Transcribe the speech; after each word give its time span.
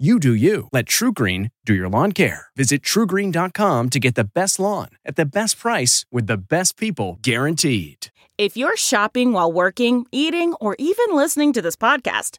You 0.00 0.20
do 0.20 0.32
you. 0.32 0.68
Let 0.70 0.86
TruGreen 0.86 1.50
do 1.64 1.74
your 1.74 1.88
lawn 1.88 2.12
care. 2.12 2.46
Visit 2.54 2.82
trugreen.com 2.82 3.90
to 3.90 3.98
get 3.98 4.14
the 4.14 4.22
best 4.32 4.60
lawn 4.60 4.90
at 5.04 5.16
the 5.16 5.26
best 5.26 5.58
price 5.58 6.06
with 6.12 6.28
the 6.28 6.36
best 6.36 6.76
people 6.76 7.18
guaranteed. 7.20 8.10
If 8.38 8.56
you're 8.56 8.76
shopping 8.76 9.32
while 9.32 9.50
working, 9.50 10.06
eating, 10.12 10.54
or 10.60 10.76
even 10.78 11.06
listening 11.10 11.52
to 11.54 11.60
this 11.60 11.74
podcast, 11.74 12.38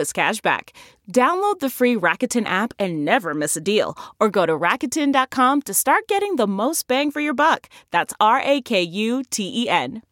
as 0.00 0.12
cash 0.12 0.40
back. 0.40 0.72
Download 1.12 1.58
the 1.58 1.70
free 1.70 1.96
Rakuten 1.96 2.46
app 2.46 2.72
and 2.78 3.04
never 3.04 3.34
miss 3.34 3.56
a 3.56 3.60
deal, 3.60 3.96
or 4.20 4.28
go 4.28 4.46
to 4.46 4.56
Rakuten.com 4.56 5.62
to 5.62 5.74
start 5.74 6.06
getting 6.08 6.36
the 6.36 6.46
most 6.46 6.86
bang 6.86 7.10
for 7.10 7.20
your 7.20 7.34
buck. 7.34 7.68
That's 7.90 8.14
R 8.20 8.40
A 8.44 8.60
K 8.62 8.82
U 8.82 9.22
T 9.30 9.64
E 9.64 9.68
N. 9.68 10.02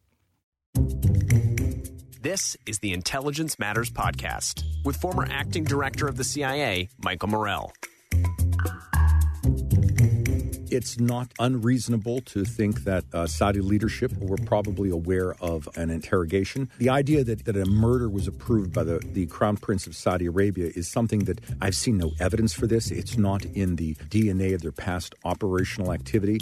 This 2.20 2.56
is 2.66 2.78
the 2.78 2.92
Intelligence 2.92 3.58
Matters 3.58 3.90
Podcast 3.90 4.62
with 4.84 4.96
former 4.96 5.26
acting 5.28 5.64
director 5.64 6.06
of 6.06 6.16
the 6.16 6.24
CIA, 6.24 6.88
Michael 7.02 7.28
Morell. 7.30 7.72
It's 10.72 10.98
not 10.98 11.34
unreasonable 11.38 12.22
to 12.22 12.46
think 12.46 12.84
that 12.84 13.04
uh, 13.12 13.26
Saudi 13.26 13.60
leadership 13.60 14.10
were 14.16 14.38
probably 14.38 14.88
aware 14.88 15.34
of 15.34 15.68
an 15.76 15.90
interrogation. 15.90 16.70
The 16.78 16.88
idea 16.88 17.24
that, 17.24 17.44
that 17.44 17.58
a 17.58 17.66
murder 17.66 18.08
was 18.08 18.26
approved 18.26 18.72
by 18.72 18.84
the, 18.84 18.98
the 19.12 19.26
Crown 19.26 19.58
Prince 19.58 19.86
of 19.86 19.94
Saudi 19.94 20.24
Arabia 20.24 20.72
is 20.74 20.88
something 20.88 21.24
that 21.26 21.42
I've 21.60 21.74
seen 21.74 21.98
no 21.98 22.12
evidence 22.18 22.54
for 22.54 22.66
this. 22.66 22.90
It's 22.90 23.18
not 23.18 23.44
in 23.44 23.76
the 23.76 23.96
DNA 24.08 24.54
of 24.54 24.62
their 24.62 24.72
past 24.72 25.14
operational 25.24 25.92
activity. 25.92 26.40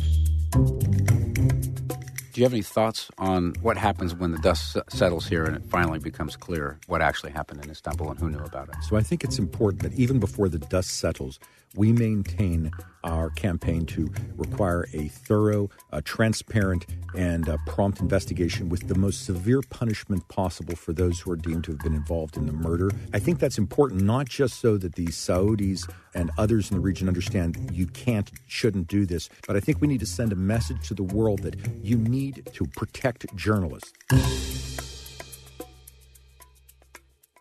Do 2.32 2.40
you 2.40 2.44
have 2.44 2.52
any 2.52 2.62
thoughts 2.62 3.10
on 3.18 3.54
what 3.60 3.76
happens 3.76 4.14
when 4.14 4.30
the 4.30 4.38
dust 4.38 4.76
settles 4.88 5.26
here 5.26 5.44
and 5.44 5.56
it 5.56 5.64
finally 5.64 5.98
becomes 5.98 6.36
clear 6.36 6.78
what 6.86 7.02
actually 7.02 7.32
happened 7.32 7.64
in 7.64 7.70
Istanbul 7.70 8.08
and 8.08 8.20
who 8.20 8.30
knew 8.30 8.38
about 8.38 8.68
it? 8.68 8.76
So 8.88 8.96
I 8.96 9.02
think 9.02 9.24
it's 9.24 9.38
important 9.38 9.82
that 9.82 9.94
even 9.94 10.20
before 10.20 10.48
the 10.48 10.58
dust 10.58 10.92
settles, 10.92 11.40
we 11.76 11.92
maintain 11.92 12.70
our 13.04 13.30
campaign 13.30 13.86
to 13.86 14.12
require 14.36 14.86
a 14.92 15.08
thorough, 15.08 15.70
uh, 15.92 16.00
transparent, 16.04 16.84
and 17.16 17.48
uh, 17.48 17.56
prompt 17.66 18.00
investigation 18.00 18.68
with 18.68 18.88
the 18.88 18.94
most 18.94 19.24
severe 19.24 19.62
punishment 19.70 20.26
possible 20.28 20.76
for 20.76 20.92
those 20.92 21.20
who 21.20 21.30
are 21.30 21.36
deemed 21.36 21.64
to 21.64 21.72
have 21.72 21.80
been 21.80 21.94
involved 21.94 22.36
in 22.36 22.46
the 22.46 22.52
murder. 22.52 22.90
I 23.14 23.18
think 23.18 23.38
that's 23.38 23.58
important 23.58 24.02
not 24.02 24.28
just 24.28 24.60
so 24.60 24.76
that 24.78 24.96
the 24.96 25.06
Saudis 25.06 25.90
and 26.14 26.30
others 26.36 26.70
in 26.70 26.76
the 26.76 26.80
region 26.80 27.08
understand 27.08 27.70
you 27.72 27.86
can't, 27.86 28.30
shouldn't 28.46 28.88
do 28.88 29.06
this, 29.06 29.28
but 29.46 29.56
I 29.56 29.60
think 29.60 29.80
we 29.80 29.86
need 29.86 30.00
to 30.00 30.06
send 30.06 30.32
a 30.32 30.36
message 30.36 30.88
to 30.88 30.94
the 30.94 31.04
world 31.04 31.40
that 31.40 31.56
you 31.82 31.96
need 31.96 32.19
to 32.28 32.66
protect 32.76 33.34
journalists. 33.34 33.92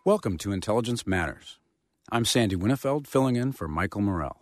Welcome 0.06 0.38
to 0.38 0.52
Intelligence 0.52 1.06
Matters. 1.06 1.58
I'm 2.10 2.24
Sandy 2.24 2.56
Winnefeld, 2.56 3.06
filling 3.06 3.36
in 3.36 3.52
for 3.52 3.68
Michael 3.68 4.00
Morell. 4.00 4.38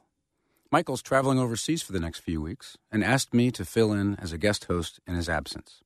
Michael's 0.71 1.03
traveling 1.03 1.41
overseas 1.41 1.83
for 1.83 1.91
the 1.91 1.99
next 1.99 2.21
few 2.21 2.41
weeks 2.41 2.79
and 2.93 3.03
asked 3.03 3.35
me 3.35 3.51
to 3.51 3.65
fill 3.65 3.93
in 3.93 4.15
as 4.21 4.33
a 4.33 4.39
guest 4.39 4.67
host 4.67 5.01
in 5.09 5.17
his 5.17 5.29
absence. 5.29 5.83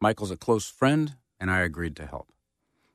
Michael's 0.00 0.30
a 0.30 0.36
close 0.36 0.70
friend, 0.70 1.16
and 1.40 1.50
I 1.50 1.60
agreed 1.60 1.96
to 1.96 2.06
help. 2.06 2.28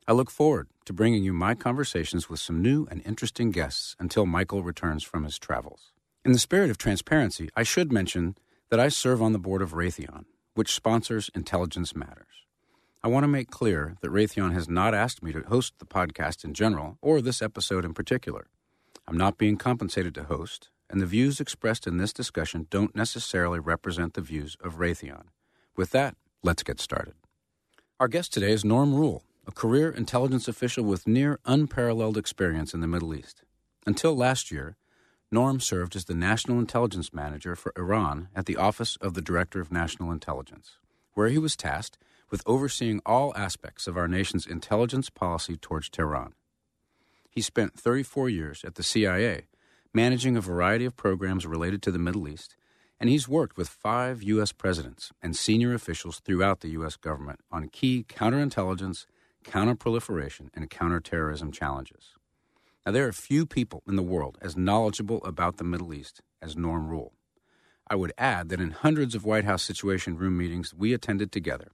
I 0.08 0.12
look 0.12 0.30
forward 0.30 0.68
to 0.86 0.94
bringing 0.94 1.22
you 1.22 1.34
my 1.34 1.54
conversations 1.54 2.30
with 2.30 2.40
some 2.40 2.62
new 2.62 2.86
and 2.90 3.04
interesting 3.04 3.50
guests 3.50 3.96
until 3.98 4.24
Michael 4.24 4.62
returns 4.62 5.02
from 5.02 5.24
his 5.24 5.38
travels. 5.38 5.92
In 6.24 6.32
the 6.32 6.38
spirit 6.38 6.70
of 6.70 6.78
transparency, 6.78 7.50
I 7.54 7.64
should 7.64 7.92
mention 7.92 8.36
that 8.70 8.80
I 8.80 8.88
serve 8.88 9.20
on 9.20 9.32
the 9.32 9.38
board 9.38 9.60
of 9.60 9.72
Raytheon, 9.74 10.24
which 10.56 10.74
sponsors 10.74 11.30
Intelligence 11.34 11.94
Matters. 11.94 12.46
I 13.04 13.08
want 13.08 13.24
to 13.24 13.28
make 13.28 13.50
clear 13.50 13.96
that 14.00 14.10
Raytheon 14.10 14.54
has 14.54 14.70
not 14.70 14.94
asked 14.94 15.22
me 15.22 15.30
to 15.32 15.42
host 15.42 15.74
the 15.78 15.84
podcast 15.84 16.44
in 16.44 16.54
general 16.54 16.96
or 17.02 17.20
this 17.20 17.42
episode 17.42 17.84
in 17.84 17.92
particular. 17.92 18.48
I'm 19.06 19.18
not 19.18 19.36
being 19.36 19.58
compensated 19.58 20.14
to 20.14 20.24
host, 20.24 20.70
and 20.88 20.98
the 20.98 21.06
views 21.06 21.40
expressed 21.40 21.86
in 21.86 21.98
this 21.98 22.12
discussion 22.12 22.68
don't 22.70 22.96
necessarily 22.96 23.60
represent 23.60 24.14
the 24.14 24.22
views 24.22 24.56
of 24.64 24.78
Raytheon. 24.78 25.24
With 25.76 25.90
that, 25.90 26.16
let's 26.42 26.62
get 26.62 26.80
started. 26.80 27.14
Our 28.00 28.08
guest 28.08 28.32
today 28.32 28.52
is 28.52 28.64
Norm 28.64 28.94
Roule, 28.94 29.24
a 29.46 29.52
career 29.52 29.90
intelligence 29.90 30.48
official 30.48 30.84
with 30.84 31.06
near 31.06 31.38
unparalleled 31.44 32.16
experience 32.16 32.72
in 32.72 32.80
the 32.80 32.88
Middle 32.88 33.14
East. 33.14 33.42
Until 33.86 34.16
last 34.16 34.50
year, 34.50 34.76
Norm 35.30 35.58
served 35.58 35.96
as 35.96 36.04
the 36.04 36.14
National 36.14 36.60
Intelligence 36.60 37.12
Manager 37.12 37.56
for 37.56 37.72
Iran 37.76 38.28
at 38.34 38.46
the 38.46 38.56
Office 38.56 38.96
of 39.00 39.14
the 39.14 39.20
Director 39.20 39.60
of 39.60 39.72
National 39.72 40.12
Intelligence, 40.12 40.78
where 41.14 41.28
he 41.28 41.38
was 41.38 41.56
tasked 41.56 41.98
with 42.30 42.44
overseeing 42.46 43.00
all 43.04 43.36
aspects 43.36 43.88
of 43.88 43.96
our 43.96 44.06
nation's 44.06 44.46
intelligence 44.46 45.10
policy 45.10 45.56
towards 45.56 45.88
Tehran. 45.88 46.34
He 47.28 47.40
spent 47.40 47.74
34 47.78 48.28
years 48.28 48.64
at 48.64 48.76
the 48.76 48.84
CIA, 48.84 49.48
managing 49.92 50.36
a 50.36 50.40
variety 50.40 50.84
of 50.84 50.96
programs 50.96 51.44
related 51.44 51.82
to 51.82 51.90
the 51.90 51.98
Middle 51.98 52.28
East, 52.28 52.54
and 53.00 53.10
he's 53.10 53.28
worked 53.28 53.56
with 53.56 53.68
five 53.68 54.22
U.S. 54.22 54.52
presidents 54.52 55.10
and 55.20 55.36
senior 55.36 55.74
officials 55.74 56.20
throughout 56.20 56.60
the 56.60 56.70
U.S. 56.70 56.96
government 56.96 57.40
on 57.50 57.68
key 57.68 58.04
counterintelligence, 58.08 59.06
counterproliferation, 59.44 60.50
and 60.54 60.70
counterterrorism 60.70 61.50
challenges. 61.50 62.15
Now, 62.86 62.92
there 62.92 63.08
are 63.08 63.12
few 63.12 63.46
people 63.46 63.82
in 63.88 63.96
the 63.96 64.02
world 64.02 64.38
as 64.40 64.56
knowledgeable 64.56 65.20
about 65.24 65.56
the 65.56 65.64
Middle 65.64 65.92
East 65.92 66.22
as 66.40 66.56
Norm 66.56 66.86
Roule. 66.86 67.14
I 67.90 67.96
would 67.96 68.12
add 68.16 68.48
that 68.48 68.60
in 68.60 68.70
hundreds 68.70 69.16
of 69.16 69.24
White 69.24 69.44
House 69.44 69.64
Situation 69.64 70.16
Room 70.16 70.38
meetings 70.38 70.72
we 70.72 70.94
attended 70.94 71.32
together, 71.32 71.72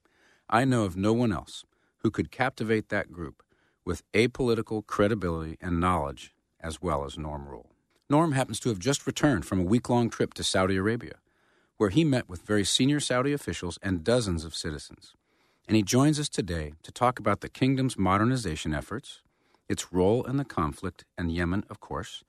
I 0.49 0.65
know 0.65 0.85
of 0.85 0.97
no 0.97 1.13
one 1.13 1.31
else 1.31 1.67
who 1.99 2.11
could 2.11 2.31
captivate 2.31 2.89
that 2.89 3.13
group 3.13 3.43
with 3.85 4.11
apolitical 4.13 4.87
credibility 4.87 5.59
and 5.61 5.79
knowledge 5.79 6.35
as 6.59 6.81
well 6.81 7.05
as 7.05 7.19
Norm 7.19 7.47
Roule. 7.47 7.75
Norm 8.09 8.33
happens 8.33 8.59
to 8.61 8.71
have 8.71 8.79
just 8.79 9.07
returned 9.07 9.45
from 9.45 9.61
a 9.61 9.65
week 9.65 9.91
long 9.91 10.09
trip 10.09 10.33
to 10.35 10.43
Saudi 10.43 10.77
Arabia, 10.77 11.17
where 11.77 11.91
he 11.91 12.05
met 12.05 12.27
with 12.27 12.47
very 12.47 12.65
senior 12.65 13.01
Saudi 13.01 13.35
officials 13.35 13.79
and 13.83 14.03
dozens 14.03 14.47
of 14.47 14.55
citizens. 14.55 15.13
And 15.69 15.77
he 15.77 15.83
joins 15.83 16.19
us 16.19 16.31
today 16.31 16.73
to 16.83 16.91
talk 16.91 17.19
about 17.19 17.43
the 17.43 17.51
kingdom's 17.51 17.99
modernization 17.99 18.73
efforts, 18.73 19.21
its 19.73 19.91
role 19.91 20.23
in 20.25 20.37
the 20.37 20.45
conflict 20.45 21.07
and 21.17 21.33
Yemen, 21.33 21.65
of 21.71 21.81
course, 21.81 22.23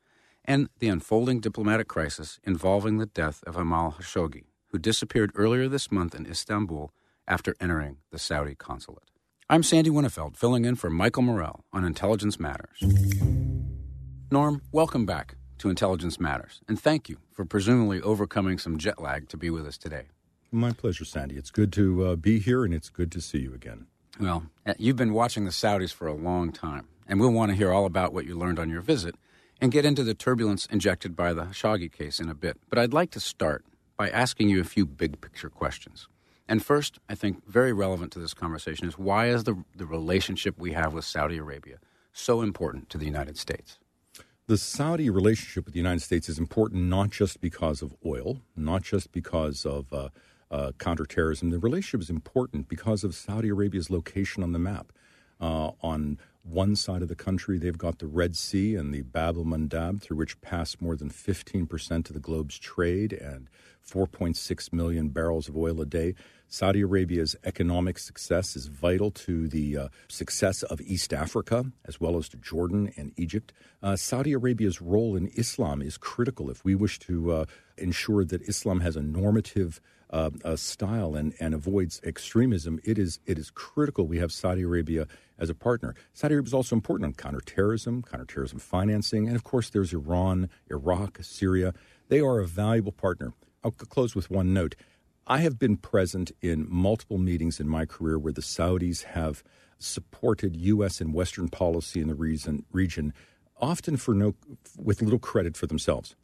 and 0.45 0.69
the 0.80 0.88
unfolding 0.88 1.42
diplomatic 1.42 1.90
crisis 1.90 2.40
involving 2.45 2.98
the 2.98 3.06
death 3.06 3.44
of 3.45 3.56
Jamal 3.56 3.95
Khashoggi, 4.00 4.45
who 4.69 4.80
disappeared 4.80 5.34
earlier 5.36 5.68
this 5.68 5.92
month 5.92 6.16
in 6.16 6.25
Istanbul 6.25 6.94
after 7.28 7.54
entering 7.60 7.98
the 8.12 8.18
Saudi 8.18 8.56
consulate. 8.56 9.12
I'm 9.50 9.62
Sandy 9.62 9.90
Winnefeld, 9.90 10.38
filling 10.38 10.63
in 10.63 10.75
for 10.75 10.90
Michael 10.90 11.24
Morell 11.24 11.66
on 11.74 11.84
Intelligence 11.84 12.40
Matters. 12.40 12.81
Norm, 14.31 14.62
welcome 14.72 15.06
back 15.06 15.36
to 15.57 15.69
Intelligence 15.69 16.22
Matters, 16.22 16.62
and 16.69 16.80
thank 16.80 17.10
you 17.10 17.18
for 17.30 17.44
presumably 17.44 18.01
overcoming 18.01 18.57
some 18.57 18.78
jet 18.78 19.01
lag 19.01 19.28
to 19.28 19.36
be 19.36 19.50
with 19.50 19.68
us 19.68 19.78
today. 19.78 20.06
My 20.50 20.72
pleasure, 20.72 21.04
Sandy. 21.04 21.36
It's 21.36 21.51
good 21.51 21.74
to 21.74 22.06
uh, 22.06 22.16
be 22.16 22.39
here, 22.39 22.63
and 22.63 22.74
it's 22.74 22.89
good 22.89 23.12
to 23.12 23.19
see 23.19 23.39
you 23.39 23.54
again. 23.54 23.88
Well, 24.19 24.45
uh, 24.65 24.74
you've 24.77 24.95
been 24.95 25.13
watching 25.13 25.45
the 25.45 25.51
Saudis 25.51 25.94
for 25.94 26.07
a 26.07 26.13
long 26.13 26.51
time, 26.51 26.88
and 27.07 27.19
we'll 27.19 27.31
want 27.31 27.51
to 27.51 27.56
hear 27.56 27.71
all 27.71 27.86
about 27.86 28.13
what 28.13 28.25
you 28.25 28.38
learned 28.38 28.60
on 28.60 28.69
your 28.69 28.81
visit 28.81 29.15
and 29.60 29.71
get 29.71 29.86
into 29.86 30.04
the 30.04 30.13
turbulence 30.13 30.68
injected 30.68 31.15
by 31.15 31.33
the 31.33 31.44
Khashoggi 31.44 31.92
case 31.92 32.19
in 32.19 32.30
a 32.30 32.36
bit. 32.36 32.57
But 32.69 32.77
I'd 32.77 32.94
like 32.94 33.12
to 33.12 33.19
start 33.19 33.65
by 33.98 34.10
asking 34.10 34.50
you 34.50 34.62
a 34.62 34.65
few 34.65 34.86
big 34.86 35.19
picture 35.19 35.50
questions. 35.50 36.07
And 36.48 36.63
first, 36.63 37.00
I 37.10 37.15
think 37.15 37.48
very 37.48 37.74
relevant 37.74 38.12
to 38.13 38.19
this 38.19 38.33
conversation 38.33 38.88
is 38.88 38.98
why 38.98 39.30
is 39.30 39.45
the, 39.45 39.63
the 39.75 39.86
relationship 39.86 40.60
we 40.60 40.74
have 40.74 40.94
with 40.94 41.06
Saudi 41.06 41.38
Arabia 41.38 41.77
so 42.12 42.42
important 42.42 42.89
to 42.89 42.98
the 42.98 43.06
United 43.06 43.38
States? 43.38 43.80
The 44.45 44.57
Saudi 44.57 45.10
relationship 45.10 45.65
with 45.65 45.74
the 45.74 45.80
United 45.80 46.01
States 46.01 46.27
is 46.27 46.38
important 46.38 46.83
not 46.83 47.10
just 47.10 47.39
because 47.39 47.81
of 47.81 47.95
oil, 48.06 48.42
not 48.56 48.83
just 48.83 49.12
because 49.13 49.65
of 49.65 49.92
uh, 49.94 50.10
uh, 50.53 50.71
counterterrorism. 50.77 51.50
The 51.50 51.57
relationship 51.57 52.01
is 52.01 52.09
important 52.11 52.69
because 52.69 53.03
of 53.03 53.15
Saudi 53.15 53.50
Arabia's 53.50 53.89
location 53.89 54.44
on 54.44 54.53
the 54.53 54.59
map. 54.59 54.94
Uh, 55.41 55.71
on 55.81 56.19
one 56.44 56.75
side 56.75 57.01
of 57.01 57.07
the 57.07 57.15
country, 57.15 57.57
they've 57.57 57.77
got 57.77 58.00
the 58.00 58.07
Red 58.07 58.35
Sea 58.35 58.75
and 58.75 58.94
the 58.94 59.01
Bab 59.01 59.35
el 59.35 59.45
Mandeb, 59.45 60.01
through 60.01 60.17
which 60.17 60.39
pass 60.41 60.77
more 60.79 60.95
than 60.95 61.09
15% 61.09 62.07
of 62.09 62.13
the 62.13 62.19
globe's 62.19 62.59
trade 62.59 63.13
and 63.13 63.50
4.6 63.85 64.71
million 64.71 65.09
barrels 65.09 65.50
of 65.50 65.57
oil 65.57 65.81
a 65.81 65.85
day. 65.85 66.13
Saudi 66.47 66.81
Arabia's 66.81 67.35
economic 67.44 67.97
success 67.97 68.55
is 68.55 68.67
vital 68.67 69.09
to 69.09 69.47
the 69.47 69.77
uh, 69.77 69.88
success 70.07 70.61
of 70.63 70.79
East 70.81 71.13
Africa, 71.13 71.65
as 71.85 72.00
well 72.00 72.15
as 72.15 72.29
to 72.29 72.38
Jordan 72.38 72.94
and 72.95 73.11
Egypt. 73.17 73.51
Uh, 73.81 73.95
Saudi 73.95 74.33
Arabia's 74.33 74.81
role 74.81 75.15
in 75.15 75.27
Islam 75.35 75.81
is 75.81 75.97
critical 75.97 76.51
if 76.51 76.63
we 76.63 76.75
wish 76.75 77.00
to 77.00 77.31
uh, 77.31 77.45
ensure 77.77 78.23
that 78.23 78.44
Islam 78.44 78.81
has 78.81 78.95
a 78.95 79.01
normative 79.01 79.81
uh, 80.13 80.56
style 80.56 81.15
and, 81.15 81.33
and 81.39 81.54
avoids 81.54 82.00
extremism. 82.04 82.80
It 82.83 83.00
is, 83.00 83.19
it 83.25 83.38
is 83.38 83.50
critical 83.50 84.06
we 84.06 84.19
have 84.19 84.31
Saudi 84.31 84.62
Arabia 84.62 85.07
as 85.39 85.50
a 85.50 85.56
partner. 85.56 85.95
Saudi 86.13 86.36
Arabia 86.36 86.50
is 86.50 86.54
also 86.54 86.75
important 86.75 87.07
on 87.07 87.13
counterterrorism, 87.13 88.04
counterterrorism 88.04 88.60
financing, 88.60 89.27
and 89.27 89.36
of 89.36 89.44
course, 89.44 89.69
there's 89.71 89.94
Iran, 89.94 90.50
Iraq, 90.69 91.18
Syria. 91.21 91.74
They 92.10 92.19
are 92.19 92.39
a 92.39 92.48
valuable 92.48 92.92
partner. 92.92 93.33
I'll 93.63 93.71
close 93.71 94.15
with 94.15 94.30
one 94.30 94.54
note. 94.54 94.75
I 95.25 95.39
have 95.39 95.57
been 95.57 95.77
present 95.77 96.31
in 96.42 96.68
multiple 96.69 97.18
meetings 97.18 97.60
in 97.60 97.68
my 97.68 97.86
career 97.86 98.19
where 98.19 98.33
the 98.33 98.42
Saudis 98.42 99.04
have 99.04 99.44
supported 99.80 100.56
U.S. 100.56 101.01
and 101.01 101.13
Western 101.13 101.48
policy 101.48 102.01
in 102.01 102.07
the 102.07 102.15
reason, 102.15 102.65
region, 102.71 103.13
often 103.60 103.98
for 103.98 104.13
no, 104.13 104.36
with 104.77 105.01
little 105.01 105.19
credit 105.19 105.56
for 105.56 105.65
themselves. 105.65 106.15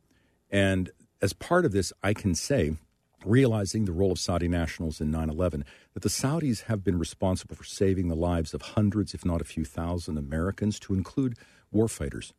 And 0.50 0.92
as 1.22 1.34
part 1.34 1.66
of 1.66 1.72
this, 1.72 1.94
I 2.04 2.14
can 2.14 2.36
say, 2.36 2.74
realizing 3.26 3.86
the 3.86 3.92
role 3.92 4.12
of 4.12 4.20
Saudi 4.20 4.48
nationals 4.48 5.02
in 5.02 5.12
9 5.12 5.30
11, 5.30 5.66
that 5.94 6.04
the 6.04 6.10
Saudis 6.10 6.64
have 6.64 6.84
been 6.84 7.00
responsible 7.00 7.56
for 7.56 7.64
saving 7.64 8.08
the 8.08 8.16
lives 8.16 8.54
of 8.54 8.62
hundreds, 8.62 9.14
if 9.14 9.26
not 9.26 9.42
a 9.42 9.46
few 9.46 9.66
thousand 9.66 10.18
Americans, 10.18 10.80
to 10.80 10.94
include 10.94 11.36
warfighters. 11.74 12.32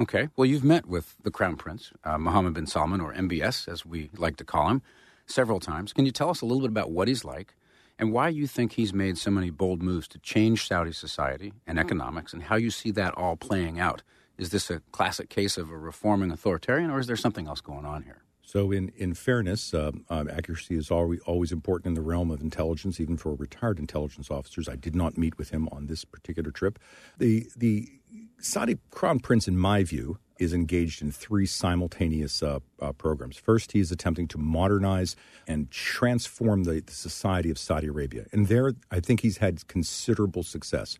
Okay. 0.00 0.28
Well, 0.36 0.46
you've 0.46 0.64
met 0.64 0.86
with 0.86 1.16
the 1.22 1.30
Crown 1.30 1.56
Prince, 1.56 1.92
uh, 2.04 2.18
Mohammed 2.18 2.54
bin 2.54 2.66
Salman, 2.66 3.00
or 3.00 3.12
MBS, 3.12 3.66
as 3.68 3.84
we 3.84 4.10
like 4.16 4.36
to 4.36 4.44
call 4.44 4.68
him 4.68 4.82
several 5.26 5.60
times. 5.60 5.92
Can 5.92 6.06
you 6.06 6.12
tell 6.12 6.30
us 6.30 6.40
a 6.40 6.46
little 6.46 6.60
bit 6.60 6.70
about 6.70 6.90
what 6.90 7.08
he's 7.08 7.24
like 7.24 7.54
and 7.98 8.12
why 8.12 8.28
you 8.28 8.46
think 8.46 8.72
he's 8.72 8.94
made 8.94 9.18
so 9.18 9.30
many 9.30 9.50
bold 9.50 9.82
moves 9.82 10.06
to 10.08 10.18
change 10.18 10.66
Saudi 10.66 10.92
society 10.92 11.52
and 11.66 11.78
mm-hmm. 11.78 11.86
economics 11.86 12.32
and 12.32 12.44
how 12.44 12.56
you 12.56 12.70
see 12.70 12.92
that 12.92 13.14
all 13.14 13.36
playing 13.36 13.80
out? 13.80 14.02
Is 14.38 14.50
this 14.50 14.70
a 14.70 14.80
classic 14.92 15.28
case 15.28 15.58
of 15.58 15.70
a 15.70 15.76
reforming 15.76 16.30
authoritarian 16.30 16.90
or 16.90 17.00
is 17.00 17.08
there 17.08 17.16
something 17.16 17.48
else 17.48 17.60
going 17.60 17.84
on 17.84 18.04
here? 18.04 18.22
So, 18.48 18.72
in, 18.72 18.90
in 18.96 19.12
fairness, 19.12 19.74
uh, 19.74 19.92
um, 20.08 20.30
accuracy 20.30 20.74
is 20.74 20.90
always, 20.90 21.20
always 21.26 21.52
important 21.52 21.88
in 21.88 21.94
the 21.94 22.00
realm 22.00 22.30
of 22.30 22.40
intelligence, 22.40 22.98
even 22.98 23.18
for 23.18 23.34
retired 23.34 23.78
intelligence 23.78 24.30
officers. 24.30 24.70
I 24.70 24.74
did 24.74 24.96
not 24.96 25.18
meet 25.18 25.36
with 25.36 25.50
him 25.50 25.68
on 25.70 25.84
this 25.84 26.02
particular 26.06 26.50
trip. 26.50 26.78
The, 27.18 27.46
the 27.54 27.92
Saudi 28.38 28.78
Crown 28.90 29.20
Prince, 29.20 29.48
in 29.48 29.58
my 29.58 29.84
view, 29.84 30.16
is 30.38 30.54
engaged 30.54 31.02
in 31.02 31.12
three 31.12 31.44
simultaneous 31.44 32.42
uh, 32.42 32.60
uh, 32.80 32.92
programs. 32.92 33.36
First, 33.36 33.72
he 33.72 33.80
is 33.80 33.92
attempting 33.92 34.28
to 34.28 34.38
modernize 34.38 35.14
and 35.46 35.70
transform 35.70 36.64
the, 36.64 36.80
the, 36.80 36.92
society 36.92 37.50
of 37.50 37.58
Saudi 37.58 37.88
Arabia. 37.88 38.24
And 38.32 38.48
there, 38.48 38.72
I 38.90 39.00
think 39.00 39.20
he's 39.20 39.36
had 39.36 39.68
considerable 39.68 40.42
success. 40.42 40.98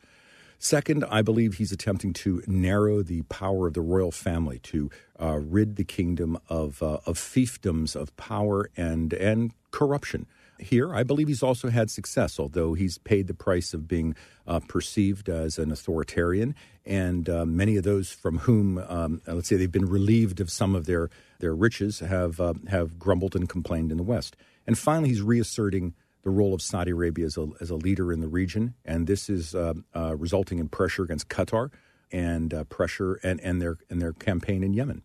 Second, 0.59 1.05
I 1.09 1.23
believe 1.23 1.55
he's 1.55 1.71
attempting 1.71 2.13
to 2.15 2.43
narrow 2.49 3.03
the 3.03 3.23
power 3.23 3.69
of 3.69 3.75
the 3.75 3.81
royal 3.81 4.11
family 4.11 4.59
to 4.61 4.91
uh, 5.21 5.39
rid 5.41 5.77
the 5.77 5.85
kingdom 5.85 6.37
of, 6.49 6.83
uh, 6.83 6.99
of 7.07 7.17
fiefdoms 7.17 7.95
of 7.95 8.17
power 8.17 8.69
and, 8.77 9.13
and 9.13 9.53
corruption 9.71 10.27
here. 10.59 10.93
I 10.93 11.05
believe 11.05 11.29
he's 11.29 11.45
also 11.45 11.71
had 11.71 11.91
success, 11.91 12.41
although 12.41 12.75
he's 12.75 12.99
paid 12.99 13.29
the 13.29 13.35
price 13.35 13.73
of 13.73 13.87
being 13.87 14.17
uh, 14.49 14.59
perceived 14.61 15.29
as 15.29 15.59
an 15.59 15.71
authoritarian. 15.71 16.57
And 16.85 17.29
uh, 17.29 17.47
many 17.47 17.77
of 17.77 17.85
those 17.85 18.11
from 18.11 18.39
whom, 18.39 18.79
um, 18.89 19.23
let's 19.27 19.49
say, 19.49 19.57
they've 19.57 19.71
been 19.71 19.89
relieved 19.89 20.41
of 20.41 20.51
some 20.51 20.75
of 20.75 20.87
their, 20.87 21.09
their 21.39 21.55
riches 21.55 22.01
have, 22.01 22.41
uh, 22.41 22.55
have 22.69 22.99
grumbled 22.99 23.37
and 23.37 23.49
complained 23.49 23.93
in 23.93 23.97
the 23.97 24.03
West. 24.03 24.37
And 24.67 24.77
finally, 24.77 25.11
he's 25.11 25.23
reasserting 25.23 25.95
the 26.29 26.35
role 26.35 26.53
of 26.53 26.61
Saudi 26.61 26.91
Arabia 26.91 27.25
as 27.25 27.39
a, 27.39 27.47
as 27.59 27.71
a 27.71 27.75
leader 27.75 28.13
in 28.13 28.21
the 28.21 28.29
region. 28.29 28.75
And 28.85 29.07
this 29.07 29.31
is 29.31 29.55
uh, 29.55 29.73
uh, 29.97 30.15
resulting 30.15 30.59
in 30.59 30.69
pressure 30.69 31.03
against 31.03 31.31
Qatar 31.31 31.73
and 32.13 32.53
uh, 32.53 32.65
pressure 32.65 33.15
and, 33.23 33.41
and, 33.41 33.63
their, 33.63 33.79
and 33.89 33.99
their 34.03 34.13
campaign 34.13 34.63
in 34.63 34.75
Yemen. 34.75 35.01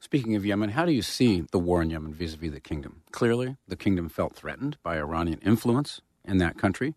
Speaking 0.00 0.34
of 0.34 0.46
Yemen, 0.46 0.70
how 0.70 0.86
do 0.86 0.92
you 0.92 1.02
see 1.02 1.44
the 1.52 1.58
war 1.58 1.82
in 1.82 1.90
Yemen 1.90 2.14
vis 2.14 2.32
a 2.32 2.36
vis 2.38 2.52
the 2.52 2.60
kingdom? 2.60 3.02
Clearly, 3.12 3.56
the 3.66 3.76
kingdom 3.76 4.08
felt 4.08 4.34
threatened 4.34 4.78
by 4.82 4.96
Iranian 4.96 5.40
influence 5.40 6.00
in 6.24 6.38
that 6.38 6.56
country. 6.56 6.94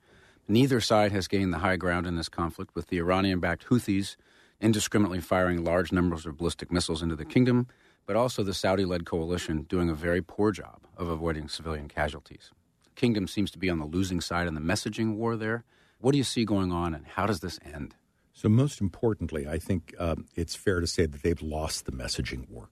Neither 0.47 0.79
side 0.79 1.11
has 1.11 1.27
gained 1.27 1.51
the 1.51 1.57
high 1.57 1.75
ground 1.75 2.07
in 2.07 2.15
this 2.15 2.29
conflict, 2.29 2.75
with 2.75 2.87
the 2.87 2.99
Iranian 2.99 3.41
backed 3.41 3.65
Houthis 3.67 4.15
indiscriminately 4.61 5.19
firing 5.19 5.65
large 5.65 5.91
numbers 5.91 6.25
of 6.25 6.37
ballistic 6.37 6.71
missiles 6.71 7.01
into 7.01 7.17
the 7.17 7.25
kingdom, 7.25 7.67
but 8.05 8.15
also 8.15 8.41
the 8.41 8.53
Saudi 8.53 8.85
led 8.85 9.05
coalition 9.05 9.63
doing 9.63 9.89
a 9.89 9.95
very 9.95 10.21
poor 10.21 10.51
job 10.53 10.79
of 10.95 11.09
avoiding 11.09 11.49
civilian 11.49 11.89
casualties. 11.89 12.51
Kingdom 12.95 13.27
seems 13.27 13.51
to 13.51 13.59
be 13.59 13.69
on 13.69 13.79
the 13.79 13.85
losing 13.85 14.21
side 14.21 14.47
in 14.47 14.55
the 14.55 14.61
messaging 14.61 15.15
war 15.15 15.35
there. 15.35 15.63
What 15.99 16.11
do 16.13 16.17
you 16.17 16.23
see 16.23 16.45
going 16.45 16.71
on, 16.71 16.93
and 16.93 17.05
how 17.05 17.25
does 17.25 17.39
this 17.39 17.59
end? 17.63 17.95
So, 18.33 18.49
most 18.49 18.81
importantly, 18.81 19.47
I 19.47 19.59
think 19.59 19.93
um, 19.99 20.25
it's 20.35 20.55
fair 20.55 20.79
to 20.79 20.87
say 20.87 21.05
that 21.05 21.21
they've 21.21 21.41
lost 21.41 21.85
the 21.85 21.91
messaging 21.91 22.49
war 22.49 22.69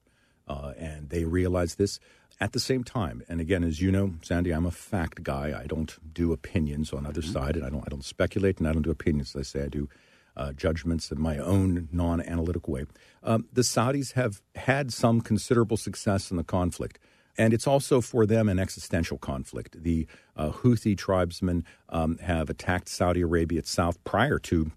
uh, 0.48 0.74
and 0.78 1.10
they 1.10 1.26
realize 1.26 1.76
this 1.76 2.00
at 2.42 2.54
the 2.54 2.60
same 2.60 2.84
time. 2.84 3.22
And 3.30 3.40
again, 3.40 3.64
as 3.64 3.82
you 3.82 3.92
know, 3.92 4.16
Sandy, 4.22 4.52
I'm 4.52 4.66
a 4.66 4.72
fact 4.72 5.24
guy. 5.24 5.58
I 5.58 5.68
don't 5.68 5.96
do 6.14 6.32
opinions 6.34 6.92
on 6.92 7.06
either 7.06 7.22
mm-hmm. 7.22 7.32
side, 7.32 7.56
and 7.56 7.66
I 7.66 7.70
don't 7.70 7.84
I 7.86 7.90
don't 7.90 8.04
speculate, 8.04 8.58
and 8.60 8.68
I 8.68 8.74
don't 8.74 8.82
do 8.82 8.92
opinions. 8.92 9.36
As 9.36 9.40
I 9.40 9.44
say, 9.44 9.66
I 9.66 9.68
do 9.68 9.90
uh, 10.36 10.54
judgments 10.54 11.12
in 11.12 11.22
my 11.22 11.38
own 11.38 11.90
non-analytical 11.92 12.74
way. 12.74 12.86
Um, 13.24 13.48
the 13.52 13.62
Saudis 13.62 14.14
have 14.14 14.42
had 14.56 14.94
some 14.94 15.22
considerable 15.22 15.78
success 15.78 16.32
in 16.32 16.38
the 16.38 16.44
conflict. 16.44 16.98
And 17.40 17.54
it's 17.54 17.66
also 17.66 18.02
for 18.02 18.26
them 18.26 18.50
an 18.50 18.60
existential 18.60 19.18
conflict. 19.18 19.82
The 19.82 20.06
uh, 20.36 20.52
Houthi 20.52 20.98
tribesmen 20.98 21.64
um, 21.88 22.18
have 22.18 22.50
attacked 22.50 22.90
Saudi 22.90 23.22
Arabia 23.22 23.60
itself 23.60 23.98
prior 24.04 24.40
to 24.40 24.74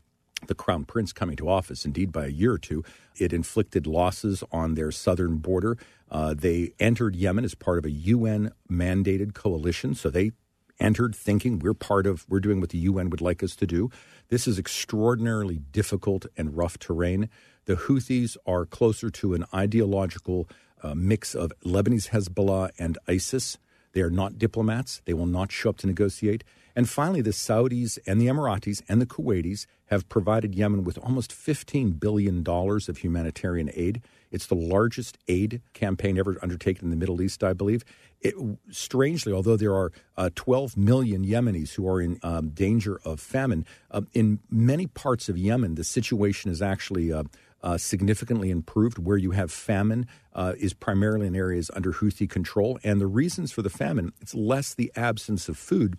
the 0.47 0.55
crown 0.55 0.85
prince 0.85 1.13
coming 1.13 1.35
to 1.37 1.49
office, 1.49 1.85
indeed 1.85 2.13
by 2.13 2.27
a 2.27 2.31
year 2.31 2.53
or 2.53 2.59
two. 2.59 2.85
It 3.17 3.33
inflicted 3.33 3.89
losses 3.89 4.45
on 4.53 4.75
their 4.75 4.93
southern 4.93 5.39
border. 5.39 5.77
Uh, 6.09 6.35
they 6.35 6.73
entered 6.79 7.17
Yemen 7.17 7.45
as 7.45 7.57
part 7.57 7.79
of 7.79 7.85
a 7.85 7.91
UN 7.91 8.53
mandated 8.71 9.35
coalition, 9.35 9.97
so 9.97 10.09
they 10.09 10.31
entered 10.79 11.17
thinking 11.17 11.59
we're 11.59 11.75
part 11.75 12.07
of, 12.07 12.25
we're 12.29 12.41
doing 12.41 12.61
what 12.61 12.71
the 12.71 12.79
UN 12.79 13.11
would 13.11 13.21
like 13.21 13.43
us 13.43 13.57
to 13.57 13.67
do. 13.67 13.91
This 14.29 14.47
is 14.47 14.57
extraordinarily 14.57 15.59
difficult 15.59 16.27
and 16.37 16.57
rough 16.57 16.79
terrain. 16.79 17.29
The 17.65 17.75
Houthis 17.75 18.37
are 18.47 18.67
closer 18.67 19.11
to 19.11 19.35
an 19.35 19.47
ideological 19.53 20.49
uh, 20.83 20.95
mix 20.95 21.35
of 21.35 21.53
Lebanese 21.65 22.11
Hezbollah 22.11 22.71
and 22.79 22.99
ISIS. 23.09 23.59
They 23.93 24.01
are 24.01 24.11
not 24.11 24.39
diplomats. 24.39 25.03
They 25.05 25.15
will 25.15 25.27
not 25.27 25.53
show 25.53 25.71
up 25.71 25.77
to 25.79 25.87
negotiate. 25.87 26.45
And 26.75 26.89
finally, 26.89 27.21
the 27.21 27.31
Saudis 27.31 27.99
and 28.07 28.21
the 28.21 28.27
Emiratis 28.27 28.83
and 28.89 29.01
the 29.01 29.07
Kuwaitis 29.07 29.67
have 29.87 30.09
provided 30.09 30.55
Yemen 30.55 30.85
with 30.85 30.97
almost 30.99 31.33
$15 31.33 32.01
billion 32.01 32.43
of 32.47 32.97
humanitarian 32.99 33.71
aid. 33.75 34.01
It's 34.31 34.47
the 34.47 34.55
largest 34.55 35.19
aid 35.29 35.61
campaign 35.75 36.17
ever 36.17 36.39
undertaken 36.43 36.85
in 36.85 36.91
the 36.91 36.97
Middle 36.97 37.21
East, 37.21 37.45
I 37.45 37.53
believe. 37.53 37.85
It, 38.23 38.35
strangely, 38.71 39.33
although 39.33 39.59
there 39.59 39.75
are 39.75 39.93
uh, 40.17 40.31
12 40.35 40.77
million 40.79 41.27
Yemenis 41.27 41.75
who 41.75 41.87
are 41.87 42.01
in 42.01 42.19
um, 42.23 42.51
danger 42.51 43.01
of 43.05 43.21
famine, 43.21 43.67
uh, 43.91 44.03
in 44.15 44.39
many 44.49 44.87
parts 44.87 45.29
of 45.29 45.37
Yemen, 45.37 45.75
the 45.75 45.85
situation 45.85 46.51
is 46.51 46.63
actually 46.63 47.13
uh, 47.13 47.25
uh, 47.63 47.79
significantly 47.79 48.51
improved. 48.51 48.99
Where 48.99 49.17
you 49.17 49.33
have 49.33 49.51
famine 49.51 50.07
uh, 50.35 50.55
is 50.59 50.73
primarily 50.75 51.27
in 51.27 51.37
areas 51.37 51.71
under 51.75 51.93
Houthi 51.93 52.29
control. 52.29 52.79
And 52.83 53.01
the 53.01 53.07
reasons 53.07 53.53
for 53.53 53.63
the 53.63 53.71
famine, 53.71 54.13
it's 54.21 54.35
less 54.35 54.75
the 54.75 54.93
absence 54.97 55.49
of 55.49 55.57
food 55.57 55.99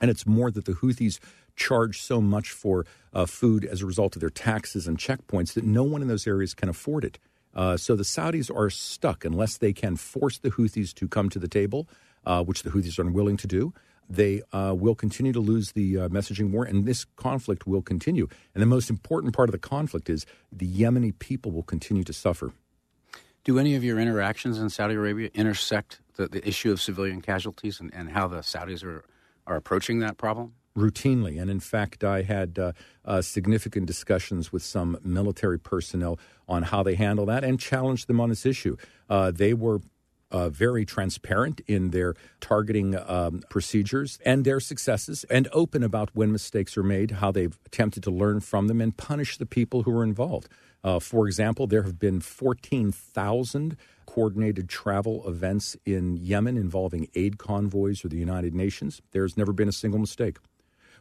and 0.00 0.10
it's 0.10 0.26
more 0.26 0.50
that 0.50 0.64
the 0.64 0.72
Houthis 0.72 1.18
charge 1.56 2.00
so 2.00 2.20
much 2.20 2.50
for 2.50 2.86
uh, 3.12 3.26
food 3.26 3.64
as 3.64 3.82
a 3.82 3.86
result 3.86 4.16
of 4.16 4.20
their 4.20 4.30
taxes 4.30 4.88
and 4.88 4.98
checkpoints 4.98 5.52
that 5.54 5.64
no 5.64 5.84
one 5.84 6.00
in 6.00 6.08
those 6.08 6.26
areas 6.26 6.54
can 6.54 6.68
afford 6.68 7.04
it. 7.04 7.18
Uh, 7.54 7.76
so 7.76 7.96
the 7.96 8.04
Saudis 8.04 8.54
are 8.54 8.70
stuck 8.70 9.24
unless 9.24 9.58
they 9.58 9.72
can 9.72 9.96
force 9.96 10.38
the 10.38 10.50
Houthis 10.50 10.94
to 10.94 11.08
come 11.08 11.28
to 11.28 11.38
the 11.38 11.48
table, 11.48 11.88
uh, 12.24 12.42
which 12.42 12.62
the 12.62 12.70
Houthis 12.70 12.98
are 12.98 13.02
unwilling 13.02 13.36
to 13.38 13.46
do. 13.46 13.74
They 14.10 14.42
uh, 14.52 14.74
will 14.76 14.96
continue 14.96 15.32
to 15.32 15.40
lose 15.40 15.72
the 15.72 15.98
uh, 15.98 16.08
messaging 16.08 16.50
war, 16.50 16.64
and 16.64 16.84
this 16.84 17.06
conflict 17.16 17.66
will 17.66 17.80
continue. 17.80 18.26
And 18.54 18.60
the 18.60 18.66
most 18.66 18.90
important 18.90 19.34
part 19.34 19.48
of 19.48 19.52
the 19.52 19.58
conflict 19.58 20.10
is 20.10 20.26
the 20.52 20.68
Yemeni 20.68 21.16
people 21.16 21.52
will 21.52 21.62
continue 21.62 22.02
to 22.04 22.12
suffer. 22.12 22.52
Do 23.44 23.58
any 23.58 23.76
of 23.76 23.84
your 23.84 23.98
interactions 23.98 24.58
in 24.58 24.68
Saudi 24.68 24.94
Arabia 24.94 25.30
intersect 25.32 26.00
the, 26.16 26.28
the 26.28 26.46
issue 26.46 26.72
of 26.72 26.80
civilian 26.80 27.22
casualties 27.22 27.80
and, 27.80 27.94
and 27.94 28.10
how 28.10 28.26
the 28.26 28.38
Saudis 28.38 28.84
are, 28.84 29.04
are 29.46 29.56
approaching 29.56 30.00
that 30.00 30.18
problem? 30.18 30.54
routinely. 30.76 31.40
And 31.40 31.50
in 31.50 31.60
fact, 31.60 32.04
I 32.04 32.22
had 32.22 32.58
uh, 32.58 32.72
uh, 33.04 33.22
significant 33.22 33.86
discussions 33.86 34.52
with 34.52 34.62
some 34.62 34.98
military 35.02 35.58
personnel 35.58 36.18
on 36.48 36.62
how 36.62 36.82
they 36.82 36.94
handle 36.94 37.26
that 37.26 37.44
and 37.44 37.58
challenged 37.58 38.06
them 38.06 38.20
on 38.20 38.28
this 38.28 38.46
issue. 38.46 38.76
Uh, 39.08 39.30
they 39.30 39.54
were 39.54 39.80
uh, 40.30 40.48
very 40.48 40.84
transparent 40.84 41.60
in 41.66 41.90
their 41.90 42.14
targeting 42.40 42.96
um, 42.96 43.42
procedures 43.50 44.18
and 44.24 44.44
their 44.44 44.60
successes, 44.60 45.24
and 45.30 45.48
open 45.52 45.82
about 45.82 46.10
when 46.14 46.32
mistakes 46.32 46.76
are 46.76 46.82
made, 46.82 47.12
how 47.12 47.30
they've 47.30 47.58
attempted 47.66 48.02
to 48.02 48.10
learn 48.10 48.40
from 48.40 48.68
them, 48.68 48.80
and 48.80 48.96
punish 48.96 49.38
the 49.38 49.46
people 49.46 49.82
who 49.82 49.96
are 49.96 50.04
involved. 50.04 50.48
Uh, 50.82 50.98
for 50.98 51.26
example, 51.26 51.66
there 51.66 51.82
have 51.82 51.98
been 51.98 52.20
14,000 52.20 53.76
coordinated 54.06 54.68
travel 54.68 55.22
events 55.28 55.76
in 55.84 56.16
Yemen 56.16 56.56
involving 56.56 57.08
aid 57.14 57.38
convoys 57.38 58.04
or 58.04 58.08
the 58.08 58.16
United 58.16 58.54
Nations. 58.54 59.00
There's 59.12 59.36
never 59.36 59.52
been 59.52 59.68
a 59.68 59.72
single 59.72 60.00
mistake. 60.00 60.38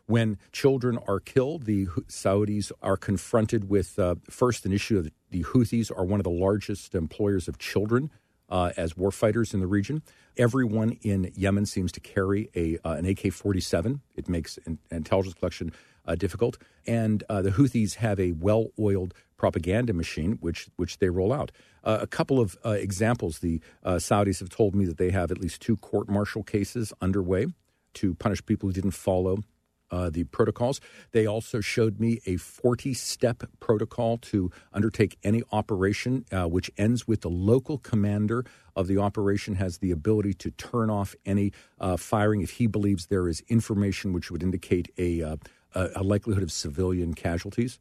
When 0.05 0.37
children 0.51 0.99
are 1.07 1.19
killed, 1.19 1.65
the 1.65 1.85
Saudis 2.07 2.71
are 2.81 2.97
confronted 2.97 3.69
with 3.69 3.97
uh, 3.99 4.15
first 4.29 4.65
an 4.65 4.73
issue 4.73 4.97
of 4.97 5.11
the 5.29 5.43
Houthis 5.43 5.91
are 5.95 6.03
one 6.03 6.19
of 6.19 6.23
the 6.23 6.31
largest 6.31 6.95
employers 6.95 7.47
of 7.47 7.59
children 7.59 8.09
uh, 8.49 8.71
as 8.77 8.93
warfighters 8.93 9.53
in 9.53 9.59
the 9.59 9.67
region. 9.67 10.01
Everyone 10.37 10.97
in 11.01 11.31
Yemen 11.35 11.65
seems 11.65 11.91
to 11.93 11.99
carry 11.99 12.49
a 12.55 12.77
uh, 12.83 12.93
an 12.93 13.05
AK 13.05 13.31
47. 13.31 14.01
It 14.15 14.29
makes 14.29 14.57
an, 14.65 14.79
intelligence 14.91 15.35
collection 15.35 15.71
uh, 16.05 16.15
difficult. 16.15 16.57
And 16.87 17.23
uh, 17.29 17.41
the 17.41 17.51
Houthis 17.51 17.95
have 17.95 18.19
a 18.19 18.31
well 18.31 18.67
oiled 18.79 19.13
propaganda 19.37 19.93
machine, 19.93 20.37
which, 20.41 20.67
which 20.75 20.97
they 20.97 21.09
roll 21.09 21.31
out. 21.31 21.51
Uh, 21.83 21.99
a 22.01 22.07
couple 22.07 22.39
of 22.39 22.57
uh, 22.65 22.71
examples 22.71 23.39
the 23.39 23.61
Saudis 23.85 24.39
have 24.39 24.49
told 24.49 24.75
me 24.75 24.85
that 24.85 24.97
they 24.97 25.11
have 25.11 25.31
at 25.31 25.39
least 25.39 25.61
two 25.61 25.77
court 25.77 26.09
martial 26.09 26.43
cases 26.43 26.91
underway 27.01 27.47
to 27.93 28.15
punish 28.15 28.45
people 28.45 28.67
who 28.67 28.73
didn't 28.73 28.91
follow 28.91 29.43
uh, 29.91 30.09
the 30.09 30.23
protocols. 30.25 30.79
They 31.11 31.25
also 31.25 31.61
showed 31.61 31.99
me 31.99 32.21
a 32.25 32.37
40 32.37 32.93
step 32.93 33.43
protocol 33.59 34.17
to 34.17 34.51
undertake 34.73 35.17
any 35.23 35.43
operation, 35.51 36.25
uh, 36.31 36.47
which 36.47 36.71
ends 36.77 37.07
with 37.07 37.21
the 37.21 37.29
local 37.29 37.77
commander 37.77 38.45
of 38.75 38.87
the 38.87 38.97
operation 38.97 39.55
has 39.55 39.79
the 39.79 39.91
ability 39.91 40.33
to 40.33 40.51
turn 40.51 40.89
off 40.89 41.15
any 41.25 41.51
uh, 41.79 41.97
firing 41.97 42.41
if 42.41 42.51
he 42.51 42.67
believes 42.67 43.07
there 43.07 43.27
is 43.27 43.43
information 43.47 44.13
which 44.13 44.31
would 44.31 44.43
indicate 44.43 44.91
a, 44.97 45.21
uh, 45.21 45.37
a 45.73 46.03
likelihood 46.03 46.43
of 46.43 46.51
civilian 46.51 47.13
casualties. 47.13 47.79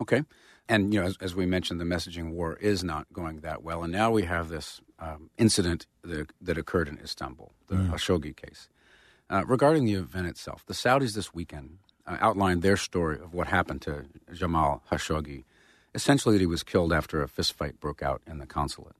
Okay. 0.00 0.22
And, 0.68 0.94
you 0.94 1.00
know, 1.00 1.06
as, 1.06 1.16
as, 1.20 1.34
we 1.34 1.44
mentioned, 1.44 1.78
the 1.78 1.84
messaging 1.84 2.32
war 2.32 2.56
is 2.56 2.82
not 2.82 3.06
going 3.12 3.40
that 3.40 3.62
well. 3.62 3.82
And 3.82 3.92
now 3.92 4.10
we 4.10 4.22
have 4.22 4.48
this 4.48 4.80
um, 4.98 5.30
incident 5.36 5.86
that, 6.02 6.32
that, 6.40 6.56
occurred 6.56 6.88
in 6.88 6.98
Istanbul, 6.98 7.52
the 7.68 7.74
mm. 7.74 7.90
Khashoggi 7.90 8.34
case. 8.34 8.68
Uh, 9.34 9.44
regarding 9.48 9.84
the 9.84 9.94
event 9.94 10.28
itself, 10.28 10.64
the 10.66 10.72
Saudis 10.72 11.16
this 11.16 11.34
weekend 11.34 11.78
uh, 12.06 12.16
outlined 12.20 12.62
their 12.62 12.76
story 12.76 13.18
of 13.18 13.34
what 13.34 13.48
happened 13.48 13.82
to 13.82 14.04
Jamal 14.32 14.80
Khashoggi. 14.88 15.42
Essentially, 15.92 16.36
that 16.36 16.40
he 16.40 16.46
was 16.46 16.62
killed 16.62 16.92
after 16.92 17.20
a 17.20 17.26
fistfight 17.26 17.80
broke 17.80 18.00
out 18.00 18.22
in 18.28 18.38
the 18.38 18.46
consulate. 18.46 18.94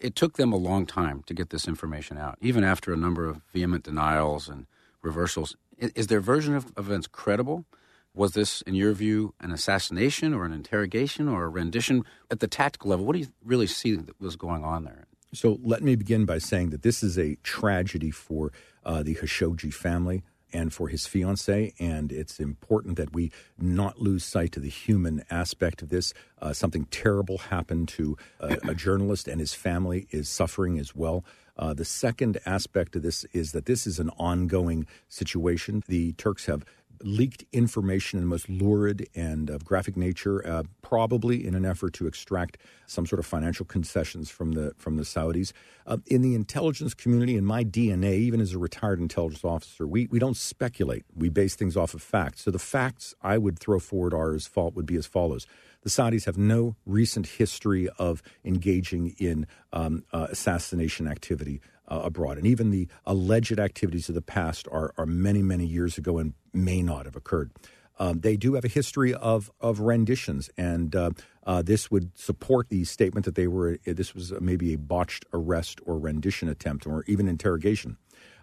It 0.00 0.14
took 0.14 0.38
them 0.38 0.54
a 0.54 0.56
long 0.56 0.86
time 0.86 1.22
to 1.26 1.34
get 1.34 1.50
this 1.50 1.68
information 1.68 2.16
out, 2.16 2.38
even 2.40 2.64
after 2.64 2.94
a 2.94 2.96
number 2.96 3.26
of 3.26 3.42
vehement 3.52 3.84
denials 3.84 4.48
and 4.48 4.64
reversals. 5.02 5.54
Is, 5.76 5.90
is 5.90 6.06
their 6.06 6.20
version 6.20 6.54
of 6.54 6.72
events 6.78 7.06
credible? 7.06 7.66
Was 8.14 8.32
this, 8.32 8.62
in 8.62 8.74
your 8.74 8.94
view, 8.94 9.34
an 9.38 9.52
assassination 9.52 10.32
or 10.32 10.46
an 10.46 10.54
interrogation 10.54 11.28
or 11.28 11.44
a 11.44 11.48
rendition? 11.50 12.06
At 12.30 12.40
the 12.40 12.48
tactical 12.48 12.88
level, 12.88 13.04
what 13.04 13.12
do 13.12 13.18
you 13.18 13.28
really 13.44 13.66
see 13.66 13.96
that 13.96 14.18
was 14.18 14.34
going 14.34 14.64
on 14.64 14.84
there? 14.84 15.04
So 15.34 15.58
let 15.62 15.82
me 15.82 15.94
begin 15.94 16.24
by 16.24 16.38
saying 16.38 16.70
that 16.70 16.82
this 16.82 17.02
is 17.02 17.18
a 17.18 17.36
tragedy 17.42 18.10
for 18.10 18.52
uh, 18.84 19.02
the 19.02 19.14
Khashoggi 19.14 19.72
family 19.72 20.22
and 20.52 20.72
for 20.72 20.88
his 20.88 21.06
fiancee. 21.06 21.74
And 21.78 22.10
it's 22.10 22.40
important 22.40 22.96
that 22.96 23.12
we 23.12 23.30
not 23.58 24.00
lose 24.00 24.24
sight 24.24 24.56
of 24.56 24.62
the 24.62 24.70
human 24.70 25.22
aspect 25.30 25.82
of 25.82 25.90
this. 25.90 26.14
Uh, 26.40 26.52
something 26.52 26.86
terrible 26.86 27.38
happened 27.38 27.88
to 27.88 28.16
a, 28.40 28.56
a, 28.68 28.74
journalist, 28.74 29.28
and 29.28 29.40
his 29.40 29.52
family 29.52 30.06
is 30.10 30.28
suffering 30.28 30.78
as 30.78 30.94
well. 30.94 31.24
Uh, 31.58 31.74
the 31.74 31.84
second 31.84 32.38
aspect 32.46 32.94
of 32.96 33.02
this 33.02 33.24
is 33.32 33.52
that 33.52 33.66
this 33.66 33.86
is 33.86 33.98
an 33.98 34.10
ongoing 34.10 34.86
situation. 35.08 35.82
The 35.88 36.12
Turks 36.12 36.46
have 36.46 36.64
leaked 37.02 37.44
information 37.52 38.18
in 38.18 38.24
the 38.24 38.28
most 38.28 38.48
lurid 38.48 39.08
and 39.14 39.50
of 39.50 39.64
graphic 39.64 39.96
nature, 39.96 40.46
uh, 40.46 40.62
probably 40.82 41.46
in 41.46 41.54
an 41.54 41.64
effort 41.64 41.92
to 41.94 42.06
extract 42.06 42.58
some 42.86 43.06
sort 43.06 43.18
of 43.18 43.26
financial 43.26 43.64
concessions 43.66 44.30
from 44.30 44.52
the 44.52 44.72
from 44.76 44.96
the 44.96 45.02
Saudis. 45.02 45.52
Uh, 45.86 45.98
in 46.06 46.22
the 46.22 46.34
intelligence 46.34 46.94
community, 46.94 47.36
in 47.36 47.44
my 47.44 47.64
DNA, 47.64 48.14
even 48.14 48.40
as 48.40 48.52
a 48.52 48.58
retired 48.58 49.00
intelligence 49.00 49.44
officer, 49.44 49.86
we, 49.86 50.06
we 50.10 50.18
don't 50.18 50.36
speculate. 50.36 51.04
We 51.16 51.28
base 51.28 51.54
things 51.54 51.76
off 51.76 51.94
of 51.94 52.02
facts. 52.02 52.42
So 52.42 52.50
the 52.50 52.58
facts 52.58 53.14
I 53.22 53.38
would 53.38 53.58
throw 53.58 53.78
forward 53.78 54.12
are 54.14 54.34
as 54.34 54.46
fault 54.46 54.74
would 54.74 54.86
be 54.86 54.96
as 54.96 55.06
follows. 55.06 55.46
The 55.82 55.90
Saudis 55.90 56.26
have 56.26 56.36
no 56.36 56.76
recent 56.84 57.26
history 57.26 57.88
of 57.98 58.22
engaging 58.44 59.14
in 59.18 59.46
um, 59.72 60.04
uh, 60.12 60.26
assassination 60.30 61.06
activity 61.06 61.60
uh, 61.88 62.00
abroad. 62.04 62.38
And 62.38 62.46
even 62.46 62.70
the 62.70 62.88
alleged 63.04 63.58
activities 63.58 64.08
of 64.08 64.14
the 64.14 64.22
past 64.22 64.68
are, 64.70 64.92
are 64.96 65.06
many, 65.06 65.42
many 65.42 65.66
years 65.66 65.98
ago 65.98 66.18
and 66.18 66.34
may 66.52 66.82
not 66.82 67.06
have 67.06 67.16
occurred. 67.16 67.50
Um, 67.98 68.20
they 68.20 68.36
do 68.36 68.54
have 68.54 68.64
a 68.64 68.68
history 68.68 69.12
of, 69.12 69.50
of 69.60 69.80
renditions, 69.80 70.50
and 70.56 70.94
uh, 70.94 71.10
uh, 71.44 71.62
this 71.62 71.90
would 71.90 72.16
support 72.16 72.68
the 72.68 72.84
statement 72.84 73.24
that 73.26 73.34
they 73.34 73.48
were 73.48 73.78
this 73.84 74.14
was 74.14 74.32
maybe 74.40 74.72
a 74.72 74.78
botched 74.78 75.24
arrest 75.32 75.80
or 75.84 75.98
rendition 75.98 76.48
attempt 76.48 76.86
or 76.86 77.02
even 77.08 77.26
interrogation. 77.26 77.96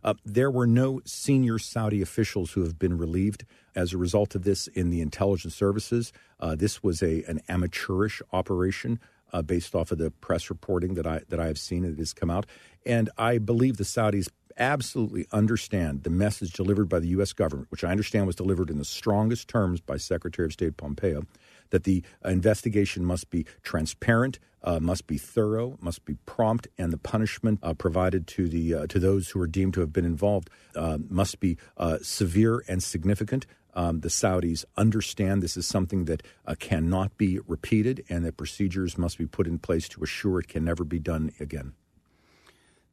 Uh, 0.04 0.14
there 0.24 0.52
were 0.52 0.68
no 0.68 1.02
senior 1.06 1.58
Saudi 1.58 2.02
officials 2.02 2.52
who 2.52 2.62
have 2.62 2.78
been 2.78 2.98
relieved 2.98 3.46
as 3.76 3.94
a 3.94 3.98
result 3.98 4.36
of 4.36 4.44
this 4.44 4.68
in 4.68 4.90
the 4.90 5.02
intelligence 5.02 5.56
services. 5.56 6.12
Uh, 6.40 6.56
this 6.56 6.84
was 6.84 7.02
a 7.02 7.24
an 7.24 7.42
amateurish 7.48 8.22
operation 8.34 9.00
uh, 9.34 9.42
based 9.42 9.74
off 9.74 9.92
of 9.92 9.98
the 9.98 10.12
press 10.12 10.50
reporting 10.50 10.94
that 10.96 11.08
I 11.08 11.22
that 11.30 11.40
I 11.40 11.48
have 11.48 11.58
seen 11.58 11.84
that 11.84 11.98
has 11.98 12.14
come 12.14 12.30
out, 12.30 12.46
and 12.86 13.10
I 13.18 13.38
believe 13.38 13.78
the 13.78 13.84
Saudis 13.84 14.28
absolutely 14.58 15.28
understand 15.32 16.04
the 16.04 16.10
message 16.10 16.54
delivered 16.54 16.88
by 16.88 17.00
the 17.00 17.10
U.S. 17.10 17.34
government, 17.34 17.70
which 17.72 17.84
I 17.84 17.92
understand 17.92 18.28
was 18.28 18.36
delivered 18.36 18.70
in 18.70 18.78
the 18.78 18.86
strongest 18.86 19.48
terms 19.48 19.82
by 19.82 19.98
Secretary 19.98 20.46
of 20.46 20.54
State 20.54 20.78
Pompeo, 20.78 21.24
that 21.72 21.84
the 21.84 22.04
investigation 22.24 23.04
must 23.04 23.30
be 23.30 23.46
transparent, 23.64 24.40
uh, 24.64 24.80
must 24.80 25.08
be 25.08 25.18
thorough, 25.18 25.78
must 25.82 26.06
be 26.06 26.16
prompt, 26.26 26.68
and 26.78 26.94
the 26.94 26.98
punishment 26.98 27.60
uh, 27.62 27.74
provided 27.74 28.28
to 28.28 28.48
the 28.48 28.74
uh, 28.74 28.88
to 28.88 29.00
those 29.00 29.30
who 29.30 29.42
are 29.42 29.48
deemed 29.48 29.74
to 29.74 29.82
have 29.82 29.94
been 29.94 30.06
involved 30.06 30.50
uh, 30.76 30.98
must 31.10 31.40
be 31.40 31.58
uh, 31.78 31.98
severe 32.02 32.64
and 32.68 32.82
significant. 32.82 33.46
Um, 33.74 34.00
the 34.00 34.10
Saudis 34.10 34.64
understand 34.78 35.44
this 35.44 35.58
is 35.58 35.68
something 35.68 36.06
that 36.06 36.24
uh, 36.46 36.56
cannot 36.58 37.18
be 37.18 37.40
repeated 37.46 38.06
and 38.08 38.24
that 38.24 38.38
procedures 38.38 38.98
must 38.98 39.18
be 39.18 39.26
put 39.26 39.48
in 39.48 39.60
place 39.60 39.90
to 39.90 40.04
assure 40.04 40.40
it 40.40 40.48
can 40.48 40.64
never 40.64 40.86
be 40.86 40.98
done 40.98 41.32
again. 41.42 41.74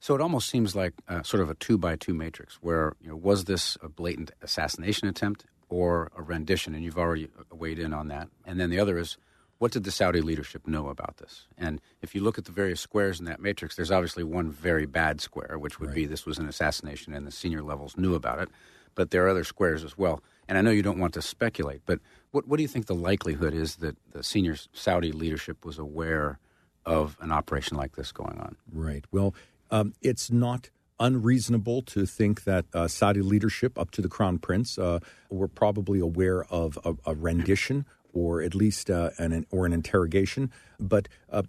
So 0.03 0.17
it 0.17 0.21
almost 0.21 0.51
seems 0.51 0.75
like 0.75 0.95
uh, 1.07 1.23
sort 1.23 1.45
of 1.45 1.49
a 1.49 1.55
two 1.55 1.79
by 1.79 1.95
two 1.95 2.13
matrix 2.13 2.57
where, 2.57 2.97
you 3.01 3.09
know, 3.09 3.15
was 3.15 3.45
this 3.45 3.79
a 3.81 3.89
blatant 3.89 4.33
assassination 4.43 5.07
attempt 5.07 5.45
or 5.69 6.11
a 6.19 6.23
rendition? 6.23 6.75
And 6.75 6.83
you've 6.83 6.99
already 6.99 7.29
uh, 7.39 7.55
weighed 7.55 7.79
in 7.79 7.95
on 7.95 8.09
that. 8.09 8.27
And 8.45 8.59
then 8.59 8.69
the 8.69 8.81
other 8.81 8.99
is, 8.99 9.17
what 9.59 9.71
did 9.71 9.85
the 9.85 9.93
Saudi 9.93 10.21
leadership 10.21 10.67
know 10.67 10.89
about 10.89 11.19
this? 11.19 11.47
And 11.57 11.81
if 12.01 12.17
you 12.17 12.21
look 12.21 12.37
at 12.37 12.47
the 12.47 12.51
various 12.51 12.81
squares 12.81 13.21
in 13.21 13.27
that 13.27 13.39
matrix, 13.39 13.77
there's 13.77 13.93
obviously 13.93 14.25
one 14.25 14.51
very 14.51 14.87
bad 14.87 15.21
square, 15.21 15.57
which 15.57 15.79
would 15.79 15.91
right. 15.91 15.95
be 15.95 16.07
this 16.07 16.27
was 16.27 16.39
an 16.39 16.49
assassination 16.49 17.15
and 17.15 17.25
the 17.25 17.31
senior 17.31 17.63
levels 17.63 17.97
knew 17.97 18.17
about 18.17 18.41
it. 18.41 18.49
But 18.97 19.13
there 19.13 19.25
are 19.25 19.29
other 19.29 19.45
squares 19.45 19.85
as 19.85 19.97
well. 19.97 20.21
And 20.49 20.59
I 20.59 20.63
know 20.63 20.73
you 20.73 20.83
don't 20.83 20.99
want 20.99 21.15
to 21.15 21.23
speculate, 21.23 21.83
but 21.87 22.01
what, 22.33 22.49
what 22.49 22.57
do 22.57 22.65
you 22.65 22.69
think 22.69 22.87
the 22.87 22.95
likelihood 22.97 23.55
is 23.55 23.77
that 23.77 23.97
the 24.11 24.25
senior 24.25 24.57
Saudi 24.73 25.13
leadership 25.13 25.65
was 25.65 25.79
aware 25.79 26.41
of 26.85 27.17
an 27.21 27.31
operation 27.31 27.77
like 27.77 27.95
this 27.95 28.11
going 28.11 28.41
on? 28.41 28.57
Right. 28.73 29.05
Well, 29.13 29.35
um, 29.73 29.95
it's 30.01 30.31
not 30.31 30.71
unreasonable 31.01 31.83
to 31.83 32.07
think 32.07 32.45
that 32.45 32.67
uh, 32.73 32.87
Saudi 32.87 33.23
leadership, 33.23 33.77
up 33.77 33.91
to 33.91 34.01
the 34.01 34.09
crown 34.09 34.39
prince, 34.39 34.79
uh, 34.79 35.01
were 35.31 35.49
probably 35.49 35.99
aware 35.99 36.45
of 36.45 36.79
a, 36.85 36.95
a 37.11 37.15
rendition 37.15 37.85
or 38.13 38.43
at 38.43 38.55
least 38.55 38.91
uh, 38.91 39.11
an 39.19 39.47
or 39.51 39.67
an 39.67 39.73
interrogation. 39.73 40.53
But 40.79 41.09
uh, 41.31 41.43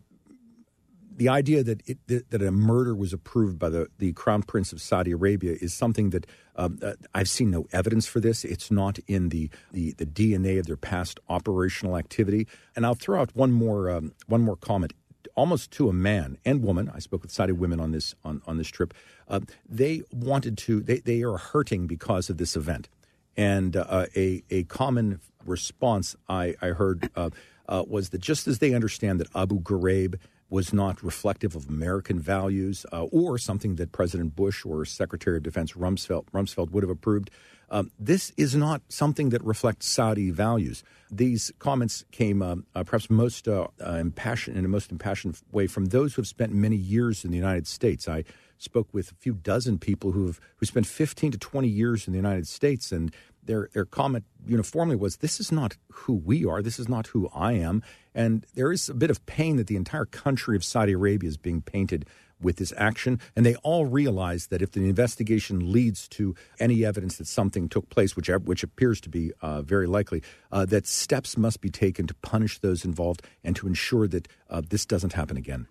the 1.16 1.30
idea 1.30 1.64
that 1.64 1.82
it, 1.88 2.30
that 2.32 2.42
a 2.42 2.52
murder 2.52 2.96
was 2.96 3.14
approved 3.14 3.60
by 3.60 3.70
the, 3.70 3.88
the 4.00 4.14
Crown 4.14 4.44
Prince 4.44 4.74
of 4.74 4.82
Saudi 4.82 5.12
Arabia 5.12 5.56
is 5.62 5.74
something 5.74 6.10
that 6.10 6.26
um, 6.56 6.80
uh, 6.82 6.94
I've 7.14 7.30
seen 7.30 7.52
no 7.52 7.68
evidence 7.72 8.08
for 8.08 8.20
this. 8.20 8.44
It's 8.44 8.72
not 8.72 8.98
in 9.08 9.30
the, 9.30 9.50
the, 9.72 9.94
the 9.94 10.06
DNA 10.06 10.58
of 10.60 10.66
their 10.66 10.78
past 10.78 11.20
operational 11.30 11.98
activity. 11.98 12.48
And 12.76 12.86
I'll 12.86 12.96
throw 12.96 13.22
out 13.22 13.36
one 13.36 13.52
more 13.52 13.90
um, 13.90 14.14
one 14.28 14.42
more 14.42 14.56
comment. 14.56 14.94
Almost 15.36 15.72
to 15.72 15.90
a 15.90 15.94
man 15.94 16.38
and 16.46 16.64
woman, 16.64 16.92
I 16.94 17.00
spoke 17.00 17.24
with 17.24 17.32
Saudi 17.32 17.54
women 17.54 17.80
on 17.80 17.92
this 17.92 18.14
on, 18.24 18.42
on 18.46 18.58
this 18.58 18.68
trip. 18.68 18.94
Uh, 19.28 19.40
they 19.68 20.04
wanted 20.12 20.58
to. 20.60 20.82
They, 20.82 21.00
they 21.00 21.24
are 21.24 21.38
hurting 21.38 21.88
because 21.88 22.30
of 22.30 22.38
this 22.38 22.56
event, 22.56 22.88
and 23.36 23.76
uh, 23.76 24.06
a 24.16 24.44
a 24.52 24.64
common 24.66 25.20
response 25.46 26.16
I 26.30 26.56
I 26.62 26.68
heard 26.68 27.10
uh, 27.16 27.32
uh, 27.68 27.84
was 27.88 28.10
that 28.10 28.22
just 28.22 28.48
as 28.48 28.60
they 28.60 28.74
understand 28.74 29.20
that 29.20 29.28
Abu 29.36 29.60
Ghraib 29.60 30.20
was 30.54 30.72
not 30.72 31.02
reflective 31.02 31.56
of 31.56 31.68
American 31.68 32.20
values 32.20 32.86
uh, 32.94 33.06
or 33.06 33.40
something 33.40 33.76
that 33.78 33.92
President 33.92 34.36
Bush 34.36 34.64
or 34.64 34.86
Secretary 34.86 35.38
of 35.38 35.44
Defense 35.44 35.72
Rumsfeld, 35.74 36.26
Rumsfeld 36.32 36.70
would 36.70 36.84
have 36.84 36.92
approved. 36.92 37.32
Um, 37.74 37.90
this 38.00 38.32
is 38.38 38.56
not 38.56 38.84
something 38.88 39.30
that 39.30 39.44
reflects 39.44 39.88
Saudi 39.88 40.30
values. 40.30 40.84
These 41.10 41.52
comments 41.58 42.06
came 42.12 42.44
uh, 42.44 42.58
uh, 42.76 42.84
perhaps 42.84 43.10
most 43.10 43.48
uh, 43.48 43.68
uh, 43.84 43.94
impassioned 43.94 44.58
in 44.58 44.64
a 44.64 44.68
most 44.68 44.92
impassioned 44.92 45.42
way 45.52 45.66
from 45.66 45.86
those 45.86 46.14
who 46.14 46.22
have 46.22 46.28
spent 46.28 46.54
many 46.54 46.76
years 46.76 47.26
in 47.26 47.32
the 47.32 47.38
United 47.38 47.66
States. 47.66 48.08
I 48.08 48.26
spoke 48.60 48.90
with 48.94 49.12
a 49.12 49.16
few 49.16 49.34
dozen 49.34 49.80
people 49.80 50.12
who 50.12 50.28
have 50.28 50.40
who 50.58 50.68
spent 50.68 50.86
15 50.86 51.32
to 51.32 51.38
20 51.40 51.68
years 51.68 52.06
in 52.06 52.14
the 52.14 52.18
United 52.18 52.48
States, 52.48 52.92
and 52.92 53.12
their 53.44 53.70
their 53.74 53.86
comment 53.86 54.26
uniformly 54.46 54.96
was, 54.96 55.18
"This 55.18 55.40
is 55.40 55.52
not 55.52 55.76
who 55.92 56.14
we 56.14 56.46
are. 56.46 56.62
This 56.62 56.78
is 56.78 56.88
not 56.88 57.08
who 57.08 57.28
I 57.34 57.54
am." 57.54 57.82
And 58.14 58.46
there 58.54 58.72
is 58.72 58.88
a 58.88 58.94
bit 58.94 59.10
of 59.10 59.26
pain 59.26 59.58
that 59.58 59.66
the 59.66 59.78
entire 59.78 60.06
country 60.06 60.56
of 60.56 60.64
Saudi 60.64 60.92
Arabia 60.92 61.28
is 61.28 61.38
being 61.38 61.64
painted 61.64 62.06
with 62.44 62.58
this 62.58 62.74
action. 62.78 63.20
And 63.36 63.46
they 63.46 63.56
all 63.58 63.86
realize 63.86 64.48
that 64.48 64.62
if 64.62 64.72
the 64.72 64.88
investigation 64.88 65.72
leads 65.72 66.08
to 66.10 66.36
any 66.60 66.86
evidence 66.86 67.18
that 67.18 67.28
something 67.28 67.70
took 67.70 67.90
place, 67.90 68.16
which, 68.16 68.30
which 68.30 68.64
appears 68.64 69.02
to 69.02 69.10
be 69.10 69.32
uh, 69.42 69.62
very 69.62 69.88
likely, 69.88 70.22
uh, 70.52 70.66
that 70.66 70.86
steps 70.86 71.38
must 71.38 71.62
be 71.62 71.70
taken 71.70 72.08
to 72.08 72.14
punish 72.16 72.60
those 72.60 72.86
involved 72.86 73.24
and 73.44 73.56
to 73.56 73.68
ensure 73.68 74.08
that 74.08 74.28
uh, 74.50 74.62
this 74.68 74.86
doesn't 74.86 75.14
happen 75.14 75.38
again. 75.38 75.68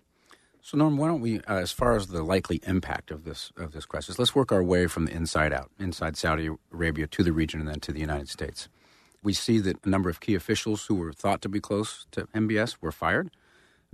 So, 0.65 0.77
Norm, 0.77 0.95
why 0.95 1.07
don't 1.07 1.19
we, 1.19 1.39
uh, 1.39 1.55
as 1.55 1.73
far 1.73 1.97
as 1.97 2.07
the 2.07 2.23
likely 2.23 2.61
impact 2.65 3.11
of 3.11 3.25
this 3.25 3.51
of 3.57 3.73
this 3.73 3.85
crisis, 3.85 4.17
let's 4.17 4.33
work 4.33 4.49
our 4.53 4.63
way 4.63 4.87
from 4.87 5.05
the 5.05 5.11
inside 5.11 5.51
out, 5.51 5.69
inside 5.77 6.15
Saudi 6.15 6.49
Arabia 6.71 7.05
to 7.05 7.21
the 7.21 7.33
region 7.33 7.59
and 7.59 7.67
then 7.67 7.81
to 7.81 7.91
the 7.91 7.99
United 7.99 8.29
States. 8.29 8.69
We 9.21 9.33
see 9.33 9.59
that 9.59 9.85
a 9.85 9.89
number 9.89 10.09
of 10.09 10.21
key 10.21 10.35
officials 10.35 10.85
who 10.85 10.95
were 10.95 11.11
thought 11.11 11.41
to 11.41 11.49
be 11.49 11.59
close 11.59 12.05
to 12.11 12.27
MBS 12.27 12.77
were 12.79 12.93
fired. 12.93 13.29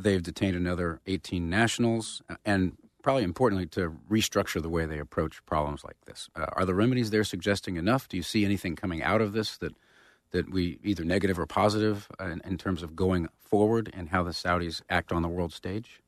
They've 0.02 0.24
detained 0.24 0.56
another 0.56 1.02
18 1.08 1.50
nationals, 1.50 2.22
and 2.46 2.78
probably 3.04 3.24
importantly, 3.24 3.66
to 3.68 3.98
restructure 4.10 4.62
the 4.62 4.70
way 4.70 4.86
they 4.86 4.98
approach 4.98 5.46
problems 5.46 5.84
like 5.84 5.98
this. 6.06 6.30
Uh, 6.36 6.46
are 6.54 6.66
the 6.66 6.74
remedies 6.74 7.10
they're 7.10 7.26
suggesting 7.26 7.76
enough? 7.76 8.08
Do 8.08 8.16
you 8.16 8.24
see 8.24 8.46
anything 8.46 8.78
coming 8.78 9.04
out 9.04 9.22
of 9.22 9.34
this 9.34 9.58
that 9.58 9.74
that 10.32 10.52
we 10.52 10.80
either 10.84 11.04
negative 11.04 11.40
or 11.40 11.48
positive 11.48 12.08
uh, 12.22 12.26
in, 12.26 12.40
in, 12.46 12.56
terms 12.56 12.84
of 12.84 12.96
going 12.96 13.28
forward 13.40 13.90
and 13.96 14.10
how 14.10 14.22
the 14.22 14.30
Saudis 14.30 14.80
act 14.88 15.12
on 15.12 15.24
the 15.24 15.28
world 15.28 15.52
stage? 15.52 16.04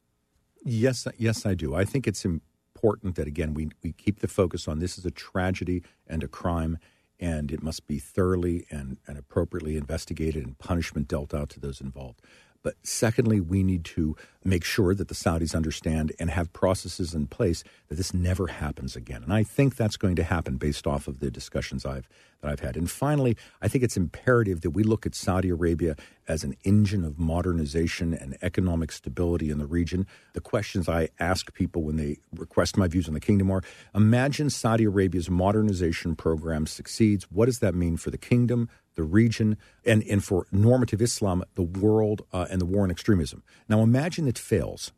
Yes, 0.63 1.07
yes, 1.17 1.43
I 1.43 1.55
do. 1.55 1.73
I 1.73 1.85
think 1.85 2.07
it's 2.07 2.23
important 2.23 3.15
that 3.15 3.27
again 3.27 3.53
we 3.53 3.71
we 3.83 3.91
keep 3.91 4.19
the 4.19 4.27
focus 4.27 4.67
on 4.67 4.79
this 4.79 4.97
is 4.97 5.05
a 5.05 5.11
tragedy 5.11 5.83
and 6.07 6.23
a 6.23 6.29
crime, 6.29 6.77
and 7.19 7.51
it 7.51 7.61
must 7.61 7.87
be 7.87 7.99
thoroughly 7.99 8.65
and, 8.69 8.97
and 9.05 9.17
appropriately 9.17 9.75
investigated 9.75 10.45
and 10.45 10.57
punishment 10.57 11.09
dealt 11.09 11.33
out 11.33 11.49
to 11.49 11.59
those 11.59 11.81
involved. 11.81 12.21
But 12.63 12.75
secondly, 12.83 13.39
we 13.39 13.63
need 13.63 13.85
to 13.85 14.15
make 14.43 14.63
sure 14.63 14.93
that 14.93 15.07
the 15.07 15.15
Saudis 15.15 15.55
understand 15.55 16.11
and 16.19 16.29
have 16.29 16.53
processes 16.53 17.13
in 17.13 17.27
place 17.27 17.63
that 17.89 17.95
this 17.95 18.13
never 18.13 18.47
happens 18.47 18.95
again. 18.95 19.23
And 19.23 19.33
I 19.33 19.43
think 19.43 19.75
that's 19.75 19.97
going 19.97 20.15
to 20.17 20.23
happen 20.23 20.57
based 20.57 20.85
off 20.85 21.07
of 21.07 21.19
the 21.19 21.31
discussions 21.31 21.85
I've 21.85 22.07
that 22.41 22.51
I've 22.51 22.59
had. 22.59 22.75
And 22.75 22.89
finally, 22.89 23.37
I 23.61 23.67
think 23.67 23.83
it's 23.83 23.97
imperative 23.97 24.61
that 24.61 24.71
we 24.71 24.83
look 24.83 25.05
at 25.05 25.15
Saudi 25.15 25.49
Arabia 25.49 25.95
as 26.27 26.43
an 26.43 26.55
engine 26.63 27.03
of 27.03 27.19
modernization 27.19 28.13
and 28.13 28.37
economic 28.41 28.91
stability 28.91 29.49
in 29.49 29.57
the 29.57 29.65
region. 29.65 30.07
The 30.33 30.41
questions 30.41 30.89
I 30.89 31.09
ask 31.19 31.53
people 31.53 31.83
when 31.83 31.97
they 31.97 32.17
request 32.35 32.77
my 32.77 32.87
views 32.87 33.07
on 33.07 33.13
the 33.13 33.19
kingdom 33.19 33.51
are 33.51 33.61
imagine 33.93 34.49
Saudi 34.49 34.85
Arabia's 34.85 35.29
modernization 35.29 36.15
program 36.15 36.67
succeeds. 36.67 37.25
What 37.31 37.45
does 37.45 37.59
that 37.59 37.75
mean 37.75 37.97
for 37.97 38.11
the 38.11 38.17
kingdom, 38.17 38.69
the 38.95 39.03
region, 39.03 39.57
and, 39.85 40.03
and 40.03 40.23
for 40.23 40.45
normative 40.51 41.01
Islam, 41.01 41.43
the 41.55 41.61
world, 41.61 42.23
uh, 42.33 42.47
and 42.49 42.59
the 42.59 42.65
war 42.65 42.83
on 42.83 42.91
extremism. 42.91 43.43
Now, 43.69 43.81
imagine 43.81 44.27
it 44.27 44.37
fails. 44.37 44.91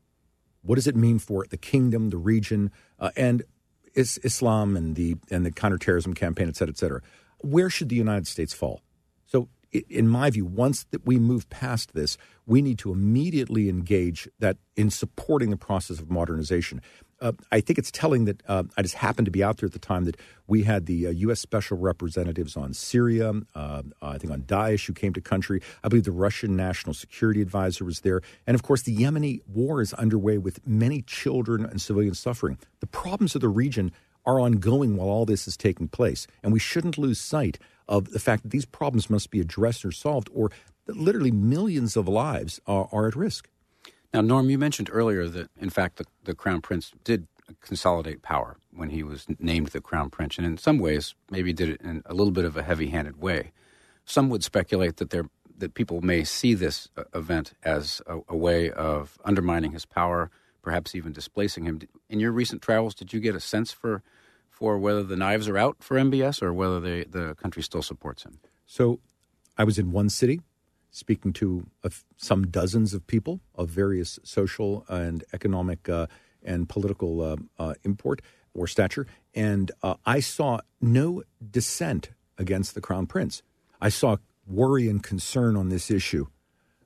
What 0.61 0.75
does 0.75 0.87
it 0.87 0.95
mean 0.95 1.19
for 1.19 1.45
the 1.49 1.57
kingdom, 1.57 2.09
the 2.09 2.17
region, 2.17 2.71
uh, 2.99 3.11
and 3.15 3.43
is 3.93 4.19
Islam 4.23 4.75
and 4.75 4.95
the 4.95 5.17
and 5.29 5.45
the 5.45 5.51
counterterrorism 5.51 6.13
campaign, 6.13 6.47
et 6.47 6.55
cetera, 6.55 6.71
et 6.71 6.77
cetera? 6.77 7.01
Where 7.39 7.69
should 7.69 7.89
the 7.89 7.95
United 7.95 8.27
States 8.27 8.53
fall? 8.53 8.81
So, 9.27 9.49
in 9.89 10.07
my 10.07 10.29
view, 10.29 10.45
once 10.45 10.85
that 10.91 11.05
we 11.05 11.19
move 11.19 11.49
past 11.49 11.93
this, 11.93 12.17
we 12.45 12.61
need 12.61 12.79
to 12.79 12.91
immediately 12.91 13.69
engage 13.69 14.27
that 14.39 14.57
in 14.75 14.89
supporting 14.89 15.49
the 15.49 15.57
process 15.57 15.99
of 15.99 16.09
modernization 16.09 16.81
uh, 17.23 17.31
I 17.51 17.61
think 17.61 17.79
it's 17.79 17.89
telling 17.89 18.25
that 18.25 18.43
uh, 18.47 18.63
I 18.77 18.81
just 18.81 18.95
happened 18.95 19.25
to 19.25 19.31
be 19.31 19.43
out 19.43 19.57
there 19.57 19.67
at 19.67 19.73
the 19.73 19.79
time 19.79 20.03
that 20.03 20.17
we 20.45 20.63
had 20.63 20.85
the 20.85 21.07
uh, 21.07 21.09
U.S. 21.11 21.39
special 21.39 21.77
representatives 21.77 22.57
on 22.57 22.73
Syria, 22.73 23.33
uh, 23.55 23.81
I 24.01 24.17
think 24.17 24.33
on 24.33 24.41
Daesh, 24.41 24.85
who 24.85 24.93
came 24.93 25.13
to 25.13 25.21
country. 25.21 25.61
I 25.83 25.87
believe 25.87 26.03
the 26.03 26.11
Russian 26.11 26.55
national 26.55 26.93
security 26.93 27.41
advisor 27.41 27.85
was 27.85 28.01
there. 28.01 28.21
And 28.45 28.55
of 28.55 28.63
course, 28.63 28.81
the 28.81 28.95
Yemeni 28.95 29.39
war 29.47 29.81
is 29.81 29.93
underway 29.93 30.37
with 30.37 30.65
many 30.67 31.01
children 31.03 31.65
and 31.65 31.81
civilians 31.81 32.19
suffering. 32.19 32.57
The 32.81 32.87
problems 32.87 33.35
of 33.35 33.41
the 33.41 33.49
region 33.49 33.93
are 34.25 34.39
ongoing 34.39 34.97
while 34.97 35.07
all 35.07 35.25
this 35.25 35.47
is 35.47 35.55
taking 35.55 35.87
place. 35.87 36.27
And 36.43 36.51
we 36.51 36.59
shouldn't 36.59 36.97
lose 36.97 37.19
sight 37.19 37.57
of 37.87 38.11
the 38.11 38.19
fact 38.19 38.43
that 38.43 38.49
these 38.49 38.65
problems 38.65 39.09
must 39.09 39.31
be 39.31 39.39
addressed 39.39 39.85
or 39.85 39.91
solved, 39.91 40.29
or 40.33 40.51
literally 40.87 41.31
millions 41.31 41.95
of 41.95 42.07
lives 42.07 42.59
are, 42.67 42.89
are 42.91 43.07
at 43.07 43.15
risk. 43.15 43.49
Now, 44.13 44.21
Norm, 44.21 44.49
you 44.49 44.59
mentioned 44.59 44.89
earlier 44.91 45.27
that, 45.27 45.49
in 45.59 45.71
fact, 45.71 45.97
the, 45.97 46.05
the 46.23 46.35
Crown 46.35 46.61
Prince 46.61 46.91
did 47.03 47.27
consolidate 47.61 48.21
power 48.21 48.57
when 48.71 48.89
he 48.89 49.01
was 49.03 49.25
named 49.39 49.67
the 49.67 49.81
Crown 49.81 50.09
Prince, 50.09 50.37
and 50.37 50.45
in 50.45 50.57
some 50.57 50.77
ways, 50.77 51.15
maybe 51.31 51.51
did 51.51 51.69
it 51.69 51.81
in 51.81 52.03
a 52.05 52.13
little 52.13 52.31
bit 52.31 52.45
of 52.45 52.55
a 52.55 52.63
heavy 52.63 52.87
handed 52.87 53.19
way. 53.19 53.51
Some 54.05 54.29
would 54.29 54.43
speculate 54.43 54.97
that 54.97 55.09
there 55.09 55.25
that 55.55 55.75
people 55.75 56.01
may 56.01 56.23
see 56.23 56.55
this 56.55 56.89
uh, 56.97 57.03
event 57.13 57.53
as 57.63 58.01
a, 58.07 58.19
a, 58.27 58.35
way 58.35 58.71
of 58.71 59.19
undermining 59.23 59.71
his 59.71 59.85
power, 59.85 60.31
perhaps 60.63 60.95
even 60.95 61.13
displacing 61.13 61.65
him. 61.65 61.79
In 62.09 62.19
your 62.19 62.31
recent 62.31 62.61
travels, 62.61 62.95
did 62.95 63.13
you 63.13 63.19
get 63.19 63.35
a 63.35 63.39
sense 63.39 63.71
for 63.71 64.01
for 64.49 64.77
whether 64.79 65.03
the 65.03 65.15
knives 65.15 65.47
are 65.47 65.57
out 65.57 65.77
for 65.79 65.97
MBS 65.97 66.41
or 66.41 66.53
whether 66.53 66.79
they, 66.79 67.03
the 67.03 67.35
country 67.35 67.61
still 67.61 67.81
supports 67.81 68.23
him? 68.23 68.39
So, 68.65 68.99
I 69.57 69.63
was 69.63 69.77
in 69.77 69.91
one 69.91 70.09
city 70.09 70.41
speaking 70.93 71.33
to 71.33 71.65
some 72.15 72.47
dozens 72.47 72.93
of 72.93 73.05
people 73.07 73.41
of 73.55 73.67
various 73.67 74.19
social 74.23 74.85
and 74.87 75.23
economic 75.33 75.89
uh, 75.89 76.07
and 76.43 76.69
political 76.69 77.21
uh, 77.21 77.35
uh, 77.59 77.73
import 77.83 78.21
or 78.53 78.67
stature, 78.67 79.07
and 79.33 79.71
uh, 79.81 79.95
I 80.05 80.19
saw 80.19 80.59
no 80.79 81.23
dissent 81.51 82.11
against 82.37 82.75
the 82.75 82.81
crown 82.81 83.07
prince. 83.07 83.41
I 83.81 83.89
saw 83.89 84.17
worry 84.47 84.87
and 84.87 85.01
concern 85.01 85.57
on 85.57 85.69
this 85.69 85.89
issue. 85.89 86.27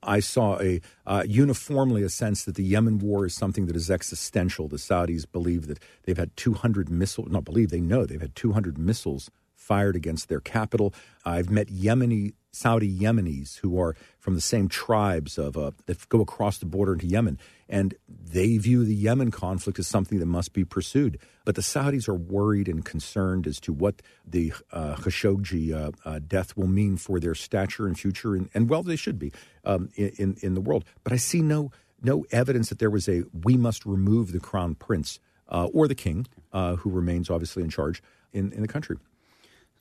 I 0.01 0.21
saw 0.21 0.59
a 0.61 0.79
uh, 1.05 1.23
uniformly 1.27 2.03
a 2.03 2.09
sense 2.09 2.45
that 2.45 2.55
the 2.55 2.63
Yemen 2.63 2.99
war 2.99 3.25
is 3.25 3.35
something 3.35 3.65
that 3.65 3.75
is 3.75 3.91
existential. 3.91 4.69
The 4.69 4.77
Saudis 4.77 5.25
believe 5.29 5.67
that 5.67 5.79
they've 6.03 6.17
had 6.17 6.35
200 6.37 6.89
missiles, 6.89 7.29
not 7.29 7.43
believe, 7.43 7.69
they 7.69 7.81
know 7.81 8.05
they've 8.05 8.21
had 8.21 8.35
200 8.35 8.77
missiles 8.77 9.29
fired 9.67 9.95
against 9.95 10.29
their 10.29 10.39
capital. 10.39 10.93
I've 11.25 11.49
met 11.49 11.67
Yemeni 11.67 12.33
Saudi 12.51 12.91
Yemenis 13.03 13.59
who 13.59 13.79
are 13.79 13.95
from 14.19 14.33
the 14.33 14.41
same 14.41 14.67
tribes 14.67 15.37
of 15.37 15.55
uh, 15.57 15.71
that 15.85 16.09
go 16.09 16.21
across 16.21 16.57
the 16.57 16.65
border 16.65 16.93
into 16.93 17.05
Yemen, 17.05 17.37
and 17.69 17.93
they 18.07 18.57
view 18.57 18.83
the 18.83 18.95
Yemen 18.95 19.29
conflict 19.29 19.77
as 19.77 19.87
something 19.87 20.19
that 20.19 20.25
must 20.25 20.53
be 20.53 20.65
pursued. 20.65 21.19
But 21.45 21.55
the 21.55 21.61
Saudis 21.61 22.07
are 22.07 22.15
worried 22.15 22.67
and 22.67 22.83
concerned 22.83 23.45
as 23.45 23.59
to 23.61 23.73
what 23.73 24.01
the 24.25 24.53
uh, 24.71 24.95
Khashoggi 24.95 25.73
uh, 25.73 25.91
uh, 26.03 26.19
death 26.25 26.57
will 26.57 26.67
mean 26.67 26.97
for 26.97 27.19
their 27.19 27.35
stature 27.35 27.85
and 27.85 27.97
future, 27.99 28.35
and, 28.35 28.49
and 28.53 28.69
well, 28.69 28.83
they 28.83 28.95
should 28.95 29.19
be 29.19 29.31
um, 29.63 29.89
in 29.95 30.37
in 30.41 30.53
the 30.55 30.61
world. 30.61 30.83
But 31.03 31.13
I 31.13 31.17
see 31.17 31.41
no 31.41 31.71
no 32.01 32.25
evidence 32.31 32.69
that 32.69 32.79
there 32.79 32.89
was 32.89 33.07
a 33.07 33.23
we 33.43 33.55
must 33.57 33.85
remove 33.85 34.31
the 34.31 34.39
crown 34.39 34.75
prince 34.75 35.19
uh, 35.49 35.67
or 35.73 35.87
the 35.87 35.95
king, 35.95 36.27
uh, 36.53 36.75
who 36.77 36.89
remains 36.89 37.29
obviously 37.29 37.63
in 37.63 37.69
charge 37.69 38.01
in, 38.33 38.51
in 38.51 38.61
the 38.61 38.67
country. 38.67 38.97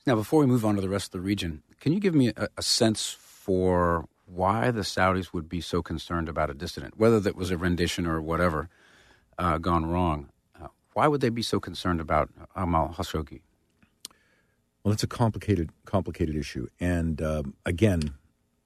Now, 0.06 0.14
before 0.14 0.38
we 0.38 0.46
move 0.46 0.64
on 0.64 0.76
to 0.76 0.80
the 0.80 0.88
rest 0.88 1.08
of 1.08 1.12
the 1.12 1.20
region, 1.20 1.64
can 1.80 1.92
you 1.92 1.98
give 1.98 2.14
me 2.14 2.28
a, 2.36 2.46
a 2.56 2.62
sense 2.62 3.10
for 3.10 4.06
why 4.24 4.70
the 4.70 4.82
Saudis 4.82 5.32
would 5.32 5.48
be 5.48 5.60
so 5.60 5.82
concerned 5.82 6.28
about 6.28 6.48
a 6.48 6.54
dissident, 6.54 6.96
whether 6.96 7.18
that 7.18 7.34
was 7.34 7.50
a 7.50 7.58
rendition 7.58 8.06
or 8.06 8.20
whatever 8.20 8.68
uh, 9.36 9.58
gone 9.58 9.84
wrong? 9.84 10.28
Uh, 10.60 10.68
why 10.92 11.08
would 11.08 11.20
they 11.20 11.28
be 11.28 11.42
so 11.42 11.58
concerned 11.58 12.00
about 12.00 12.30
Jamal 12.56 12.94
Khashoggi? 12.96 13.40
Well, 14.84 14.94
it's 14.94 15.02
a 15.02 15.08
complicated, 15.08 15.70
complicated 15.84 16.36
issue, 16.36 16.68
and 16.78 17.20
um, 17.20 17.54
again, 17.64 18.14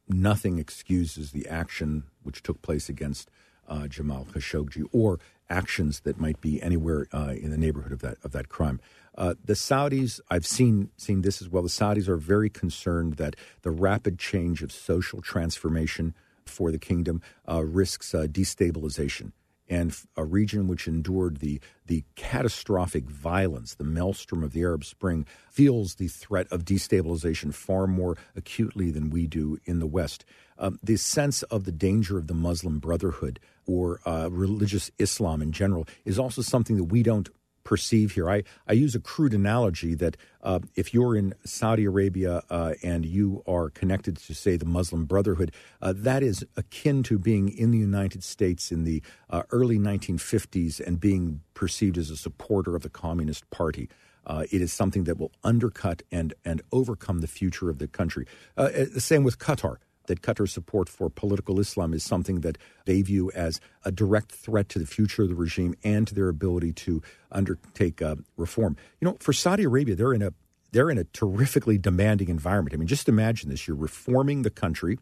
nothing 0.07 0.59
excuses 0.59 1.33
the 1.33 1.49
action 1.49 2.03
which 2.23 2.43
took 2.43 2.61
place 2.61 2.91
against 2.91 3.31
uh, 3.67 3.87
Jamal 3.87 4.27
Khashoggi 4.31 4.85
or 4.93 5.19
actions 5.49 6.01
that 6.01 6.21
might 6.21 6.43
be 6.43 6.61
anywhere 6.61 7.07
uh, 7.15 7.35
in 7.41 7.51
the 7.51 7.57
neighborhood 7.57 7.93
of 7.93 8.01
that 8.01 8.19
of 8.23 8.33
that 8.33 8.51
crime. 8.51 8.79
Uh, 9.21 9.35
the 9.45 9.53
Saudis, 9.53 10.19
I've 10.31 10.47
seen 10.47 10.91
seen 10.97 11.21
this 11.21 11.43
as 11.43 11.51
well. 11.51 11.63
The 11.63 11.69
Saudis 11.69 12.09
are 12.09 12.17
very 12.17 12.49
concerned 12.49 13.15
that 13.15 13.37
the 13.61 13.71
rapid 13.71 14.19
change 14.19 14.63
of 14.63 14.73
social 14.73 15.21
transformation 15.21 16.15
for 16.47 16.73
the 16.73 16.79
kingdom 16.79 17.21
uh, 17.47 17.63
risks 17.63 18.15
uh, 18.15 18.27
destabilization. 18.27 19.33
and 19.69 19.97
a 20.17 20.25
region 20.25 20.67
which 20.67 20.89
endured 20.89 21.37
the 21.39 21.61
the 21.87 22.05
catastrophic 22.17 23.05
violence, 23.09 23.75
the 23.75 23.85
maelstrom 23.85 24.43
of 24.43 24.53
the 24.53 24.63
Arab 24.63 24.85
Spring, 24.85 25.27
feels 25.51 25.97
the 25.97 26.09
threat 26.09 26.47
of 26.51 26.65
destabilization 26.65 27.53
far 27.55 27.87
more 27.87 28.17
acutely 28.35 28.91
than 28.91 29.11
we 29.11 29.27
do 29.27 29.59
in 29.67 29.79
the 29.79 29.87
West. 29.87 30.25
Um, 30.59 30.79
the 30.83 30.97
sense 30.97 31.43
of 31.45 31.65
the 31.65 31.73
danger 31.73 32.19
of 32.19 32.27
the 32.27 32.35
Muslim 32.35 32.79
Brotherhood 32.79 33.39
or 33.67 34.01
uh, 34.07 34.29
religious 34.31 34.91
Islam 34.99 35.41
in 35.41 35.53
general 35.53 35.87
is 36.05 36.19
also 36.19 36.43
something 36.43 36.77
that 36.77 36.85
we 36.85 37.03
don't 37.03 37.29
perceive 37.65 38.13
here. 38.13 38.31
I, 38.31 38.43
I 38.67 38.73
use 38.73 38.95
a 38.95 39.01
crude 39.01 39.35
analogy 39.35 39.95
that 39.95 40.17
uh, 40.43 40.61
if 40.75 40.95
you're 40.95 41.17
in 41.17 41.35
Saudi 41.45 41.85
Arabia 41.85 42.43
uh, 42.51 42.75
and 42.83 43.05
you 43.05 43.43
are 43.47 43.71
connected 43.71 44.17
to, 44.17 44.35
say, 44.35 44.57
the 44.57 44.65
Muslim 44.65 45.05
Brotherhood, 45.05 45.53
uh, 45.83 45.93
that 45.97 46.23
is 46.23 46.45
akin 46.57 47.03
to 47.05 47.19
being 47.19 47.49
in 47.49 47.71
the 47.71 47.79
United 47.79 48.25
States 48.25 48.73
in 48.73 48.85
the 48.85 49.03
uh, 49.29 49.43
early 49.51 49.79
1950s 49.79 50.81
and 50.81 51.01
being 51.01 51.41
perceived 51.55 51.99
as 51.99 52.11
a 52.11 52.17
supporter 52.17 52.75
of 52.75 52.83
the 52.83 52.91
Communist 52.91 53.49
Party. 53.51 53.89
Uh, 54.27 54.45
it 54.51 54.61
is 54.61 54.73
something 54.73 55.05
that 55.05 55.19
will 55.19 55.33
undercut 55.43 56.03
and, 56.13 56.35
and 56.45 56.63
overcome 56.73 57.21
the 57.21 57.27
future 57.27 57.71
of 57.71 57.79
the 57.79 57.89
country. 57.89 58.27
Uh, 58.57 58.69
the 58.93 59.01
same 59.01 59.25
with 59.25 59.39
Qatar 59.39 59.77
that 60.11 60.23
Qatar's 60.23 60.53
support 60.53 60.89
for 60.89 61.09
political 61.09 61.61
Islam 61.61 61.95
is 61.95 62.03
something 62.03 62.41
that 62.41 62.59
they 62.85 63.01
view 63.01 63.31
as 63.31 63.61
a 63.85 63.93
direct 63.93 64.33
threat 64.33 64.69
to 64.71 64.81
the 64.81 64.85
future 64.85 65.23
of 65.23 65.29
the 65.29 65.37
regime 65.37 65.77
and 65.85 66.05
to 66.09 66.15
their 66.17 66.29
ability 66.29 66.73
to 66.73 67.01
undertake 67.31 68.03
uh, 68.03 68.17
reform. 68.37 68.77
You 69.01 69.07
know, 69.07 69.17
for 69.21 69.33
Saudi 69.33 69.63
Arabia, 69.63 69.95
they're 69.95 70.13
in 70.13 70.23
a 70.23 70.33
they're 70.73 70.91
in 70.91 70.99
a 70.99 71.05
terrifically 71.05 71.79
demanding 71.79 72.29
environment. 72.29 72.75
I 72.75 72.77
mean, 72.77 72.89
just 72.89 73.09
imagine 73.09 73.51
this: 73.51 73.69
you're 73.69 73.77
reforming 73.77 74.43
the 74.43 74.51
country, 74.51 74.99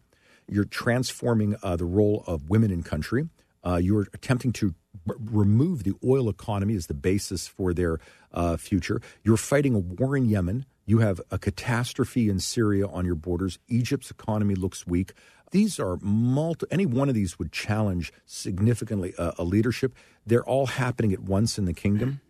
you're 0.46 0.66
transforming 0.66 1.56
uh, 1.62 1.76
the 1.76 1.86
role 1.86 2.22
of 2.26 2.50
women 2.50 2.70
in 2.70 2.82
country, 2.82 3.30
uh, 3.64 3.76
you're 3.76 4.08
attempting 4.12 4.52
to 4.52 4.74
b- 5.06 5.14
remove 5.18 5.84
the 5.84 5.94
oil 6.04 6.28
economy 6.28 6.74
as 6.74 6.86
the 6.86 6.94
basis 6.94 7.46
for 7.46 7.72
their 7.72 7.98
uh, 8.34 8.58
future. 8.58 9.00
You're 9.22 9.38
fighting 9.38 9.74
a 9.74 9.78
war 9.78 10.18
in 10.18 10.26
Yemen 10.26 10.66
you 10.88 11.00
have 11.00 11.20
a 11.30 11.38
catastrophe 11.38 12.30
in 12.30 12.40
Syria 12.40 12.86
on 12.86 13.04
your 13.04 13.14
borders. 13.14 13.58
Egypt's 13.68 14.10
economy 14.10 14.54
looks 14.54 14.86
weak. 14.86 15.12
These 15.50 15.78
are 15.78 15.98
multi, 16.00 16.64
any 16.70 16.86
one 16.86 17.10
of 17.10 17.14
these 17.14 17.38
would 17.38 17.52
challenge 17.52 18.10
significantly 18.24 19.12
a, 19.18 19.34
a 19.36 19.44
leadership. 19.44 19.94
They're 20.26 20.44
all 20.44 20.66
happening 20.66 21.12
at 21.12 21.20
once 21.20 21.58
in 21.58 21.66
the 21.66 21.74
kingdom. 21.74 22.22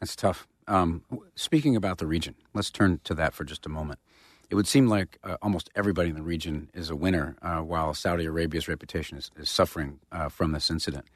That's 0.00 0.14
tough. 0.14 0.46
Um, 0.68 1.02
speaking 1.34 1.74
about 1.74 1.98
the 1.98 2.06
region, 2.06 2.36
let's 2.54 2.70
turn 2.70 3.00
to 3.02 3.14
that 3.14 3.34
for 3.34 3.42
just 3.42 3.66
a 3.66 3.68
moment. 3.68 3.98
It 4.48 4.54
would 4.54 4.68
seem 4.68 4.86
like 4.86 5.18
uh, 5.24 5.38
almost 5.42 5.68
everybody 5.74 6.10
in 6.10 6.14
the 6.14 6.22
region 6.22 6.70
is 6.72 6.88
a 6.88 6.94
winner, 6.94 7.36
uh, 7.42 7.62
while 7.62 7.94
Saudi 7.94 8.26
Arabia's 8.26 8.68
reputation 8.68 9.18
is, 9.18 9.32
is 9.36 9.50
suffering 9.50 9.98
uh, 10.12 10.28
from 10.28 10.52
this 10.52 10.70
incident. 10.70 11.06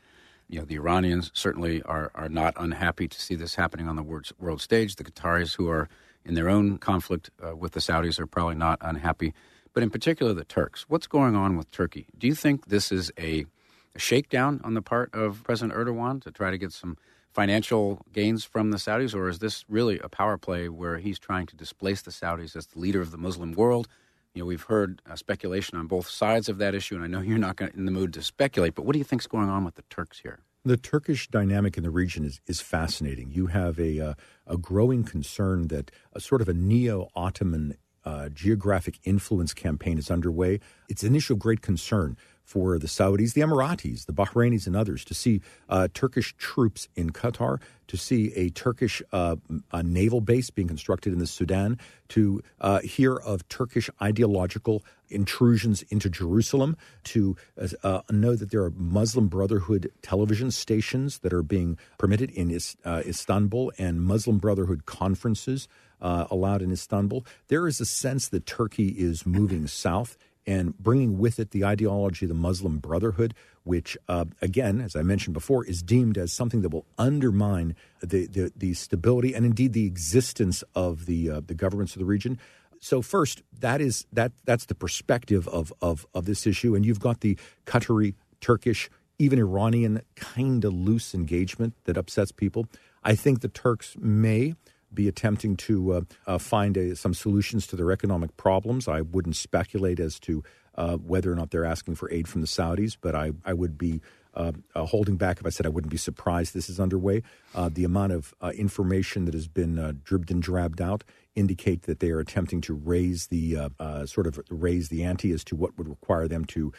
You 0.48 0.58
know, 0.58 0.64
the 0.64 0.76
Iranians 0.76 1.30
certainly 1.32 1.80
are, 1.82 2.10
are 2.16 2.28
not 2.28 2.54
unhappy 2.56 3.06
to 3.06 3.20
see 3.20 3.36
this 3.36 3.54
happening 3.54 3.88
on 3.88 3.94
the 3.94 4.02
world, 4.02 4.32
world 4.40 4.60
stage. 4.60 4.96
The 4.96 5.04
Qataris, 5.04 5.54
who 5.56 5.68
are 5.68 5.88
in 6.26 6.34
their 6.34 6.48
own 6.48 6.76
conflict 6.78 7.30
uh, 7.42 7.56
with 7.56 7.72
the 7.72 7.80
Saudis 7.80 8.18
are 8.18 8.26
probably 8.26 8.56
not 8.56 8.78
unhappy, 8.82 9.32
but 9.72 9.82
in 9.82 9.90
particular 9.90 10.34
the 10.34 10.44
Turks. 10.44 10.84
What's 10.88 11.06
going 11.06 11.36
on 11.36 11.56
with 11.56 11.70
Turkey? 11.70 12.06
Do 12.18 12.26
you 12.26 12.34
think 12.34 12.66
this 12.66 12.90
is 12.90 13.12
a, 13.18 13.46
a 13.94 13.98
shakedown 13.98 14.60
on 14.64 14.74
the 14.74 14.82
part 14.82 15.14
of 15.14 15.42
President 15.44 15.78
Erdogan 15.78 16.22
to 16.22 16.30
try 16.30 16.50
to 16.50 16.58
get 16.58 16.72
some 16.72 16.98
financial 17.32 18.00
gains 18.12 18.44
from 18.44 18.70
the 18.70 18.78
Saudis, 18.78 19.14
or 19.14 19.28
is 19.28 19.38
this 19.38 19.64
really 19.68 19.98
a 20.00 20.08
power 20.08 20.36
play 20.36 20.68
where 20.68 20.98
he's 20.98 21.18
trying 21.18 21.46
to 21.46 21.56
displace 21.56 22.02
the 22.02 22.10
Saudis 22.10 22.56
as 22.56 22.66
the 22.66 22.78
leader 22.78 23.00
of 23.00 23.10
the 23.10 23.18
Muslim 23.18 23.52
world? 23.52 23.88
You 24.34 24.42
know, 24.42 24.46
we've 24.46 24.62
heard 24.62 25.00
uh, 25.08 25.16
speculation 25.16 25.78
on 25.78 25.86
both 25.86 26.08
sides 26.08 26.48
of 26.48 26.58
that 26.58 26.74
issue, 26.74 26.94
and 26.94 27.04
I 27.04 27.06
know 27.06 27.20
you're 27.20 27.38
not 27.38 27.60
in 27.60 27.84
the 27.84 27.92
mood 27.92 28.12
to 28.14 28.22
speculate, 28.22 28.74
but 28.74 28.84
what 28.84 28.92
do 28.92 28.98
you 28.98 29.04
think 29.04 29.22
is 29.22 29.26
going 29.26 29.48
on 29.48 29.64
with 29.64 29.76
the 29.76 29.84
Turks 29.88 30.20
here? 30.20 30.40
The 30.66 30.76
Turkish 30.76 31.28
dynamic 31.28 31.76
in 31.76 31.84
the 31.84 31.90
region 31.90 32.24
is, 32.24 32.40
is 32.48 32.60
fascinating. 32.60 33.30
You 33.30 33.46
have 33.46 33.78
a, 33.78 34.00
uh, 34.00 34.14
a 34.48 34.56
growing 34.56 35.04
concern 35.04 35.68
that 35.68 35.92
a 36.12 36.18
sort 36.18 36.42
of 36.42 36.48
a 36.48 36.54
neo 36.54 37.06
Ottoman 37.14 37.76
uh, 38.04 38.30
geographic 38.30 38.98
influence 39.04 39.54
campaign 39.54 39.96
is 39.96 40.10
underway. 40.10 40.58
Its 40.88 41.04
initial 41.04 41.36
great 41.36 41.60
concern 41.60 42.16
for 42.46 42.78
the 42.78 42.86
Saudis, 42.86 43.34
the 43.34 43.40
Emiratis, 43.40 44.06
the 44.06 44.12
Bahrainis, 44.12 44.68
and 44.68 44.76
others 44.76 45.04
to 45.04 45.14
see 45.14 45.40
uh, 45.68 45.88
Turkish 45.92 46.32
troops 46.38 46.88
in 46.94 47.10
Qatar, 47.10 47.60
to 47.88 47.96
see 47.96 48.32
a 48.34 48.50
Turkish 48.50 49.02
uh, 49.12 49.34
a 49.72 49.82
naval 49.82 50.20
base 50.20 50.48
being 50.50 50.68
constructed 50.68 51.12
in 51.12 51.18
the 51.18 51.26
Sudan, 51.26 51.76
to 52.10 52.40
uh, 52.60 52.78
hear 52.80 53.16
of 53.16 53.46
Turkish 53.48 53.90
ideological 54.00 54.84
intrusions 55.08 55.82
into 55.90 56.08
Jerusalem, 56.08 56.76
to 57.04 57.36
uh, 57.82 58.02
know 58.12 58.36
that 58.36 58.52
there 58.52 58.62
are 58.62 58.70
Muslim 58.70 59.26
Brotherhood 59.26 59.90
television 60.02 60.52
stations 60.52 61.18
that 61.18 61.32
are 61.32 61.42
being 61.42 61.76
permitted 61.98 62.30
in 62.30 62.52
Is- 62.52 62.76
uh, 62.84 63.02
Istanbul 63.04 63.72
and 63.76 64.02
Muslim 64.02 64.38
Brotherhood 64.38 64.86
conferences. 64.86 65.68
Uh, 65.98 66.26
allowed 66.30 66.60
in 66.60 66.70
Istanbul. 66.70 67.24
There 67.48 67.66
is 67.66 67.80
a 67.80 67.86
sense 67.86 68.28
that 68.28 68.44
Turkey 68.44 68.88
is 68.88 69.24
moving 69.24 69.66
south 69.66 70.18
and 70.46 70.76
bringing 70.78 71.18
with 71.18 71.38
it 71.40 71.50
the 71.50 71.64
ideology 71.64 72.26
of 72.26 72.28
the 72.28 72.34
Muslim 72.34 72.78
Brotherhood, 72.78 73.34
which, 73.64 73.96
uh, 74.08 74.26
again, 74.40 74.80
as 74.80 74.94
I 74.94 75.02
mentioned 75.02 75.34
before, 75.34 75.64
is 75.64 75.82
deemed 75.82 76.16
as 76.16 76.32
something 76.32 76.62
that 76.62 76.68
will 76.68 76.86
undermine 76.98 77.74
the, 78.00 78.26
the, 78.26 78.52
the 78.56 78.74
stability 78.74 79.34
and 79.34 79.44
indeed 79.44 79.72
the 79.72 79.86
existence 79.86 80.62
of 80.74 81.06
the, 81.06 81.30
uh, 81.30 81.40
the 81.44 81.54
governments 81.54 81.94
of 81.94 81.98
the 81.98 82.04
region. 82.06 82.38
So 82.78 83.02
first, 83.02 83.42
that 83.58 83.80
is 83.80 84.06
that 84.12 84.32
that's 84.44 84.66
the 84.66 84.74
perspective 84.74 85.48
of, 85.48 85.72
of, 85.82 86.06
of 86.14 86.26
this 86.26 86.46
issue, 86.46 86.74
and 86.74 86.84
you've 86.86 87.00
got 87.00 87.20
the 87.20 87.36
Qatari, 87.64 88.14
Turkish, 88.40 88.88
even 89.18 89.38
Iranian 89.38 90.02
kind 90.14 90.64
of 90.64 90.72
loose 90.72 91.14
engagement 91.14 91.74
that 91.84 91.96
upsets 91.96 92.32
people. 92.32 92.66
I 93.02 93.14
think 93.14 93.40
the 93.40 93.48
Turks 93.48 93.96
may 93.98 94.54
be 94.96 95.06
attempting 95.06 95.56
to 95.56 95.92
uh, 95.92 96.00
uh, 96.26 96.38
find 96.38 96.76
a, 96.76 96.96
some 96.96 97.14
solutions 97.14 97.68
to 97.68 97.76
their 97.76 97.92
economic 97.92 98.36
problems. 98.36 98.88
I 98.88 99.02
wouldn't 99.02 99.36
speculate 99.36 100.00
as 100.00 100.18
to 100.20 100.42
uh, 100.74 100.96
whether 100.96 101.30
or 101.30 101.36
not 101.36 101.50
they're 101.50 101.64
asking 101.64 101.94
for 101.94 102.10
aid 102.10 102.26
from 102.26 102.40
the 102.40 102.48
Saudis, 102.48 102.96
but 103.00 103.14
I, 103.14 103.30
I 103.44 103.52
would 103.52 103.78
be 103.78 104.00
uh, 104.34 104.52
uh, 104.74 104.84
holding 104.84 105.16
back 105.16 105.40
if 105.40 105.46
I 105.46 105.48
said 105.48 105.64
I 105.64 105.70
wouldn't 105.70 105.90
be 105.90 105.96
surprised 105.96 106.52
this 106.52 106.68
is 106.68 106.78
underway. 106.78 107.22
Uh, 107.54 107.70
the 107.72 107.84
amount 107.84 108.12
of 108.12 108.34
information 108.54 109.24
that 109.24 109.34
has 109.34 109.48
been 109.48 110.00
dribbed 110.04 110.30
and 110.30 110.42
drabbed 110.42 110.82
out 110.82 111.04
indicate 111.34 111.82
that 111.82 112.00
they 112.00 112.10
are 112.10 112.20
attempting 112.20 112.60
to 112.62 112.74
raise 112.74 113.28
the 113.28 113.70
sort 114.04 114.26
of 114.26 114.38
raise 114.50 114.88
the 114.90 115.04
ante 115.04 115.32
as 115.32 115.44
to 115.44 115.56
what 115.56 115.78
would 115.78 115.88
require 115.88 116.28
them 116.28 116.44
to 116.44 116.72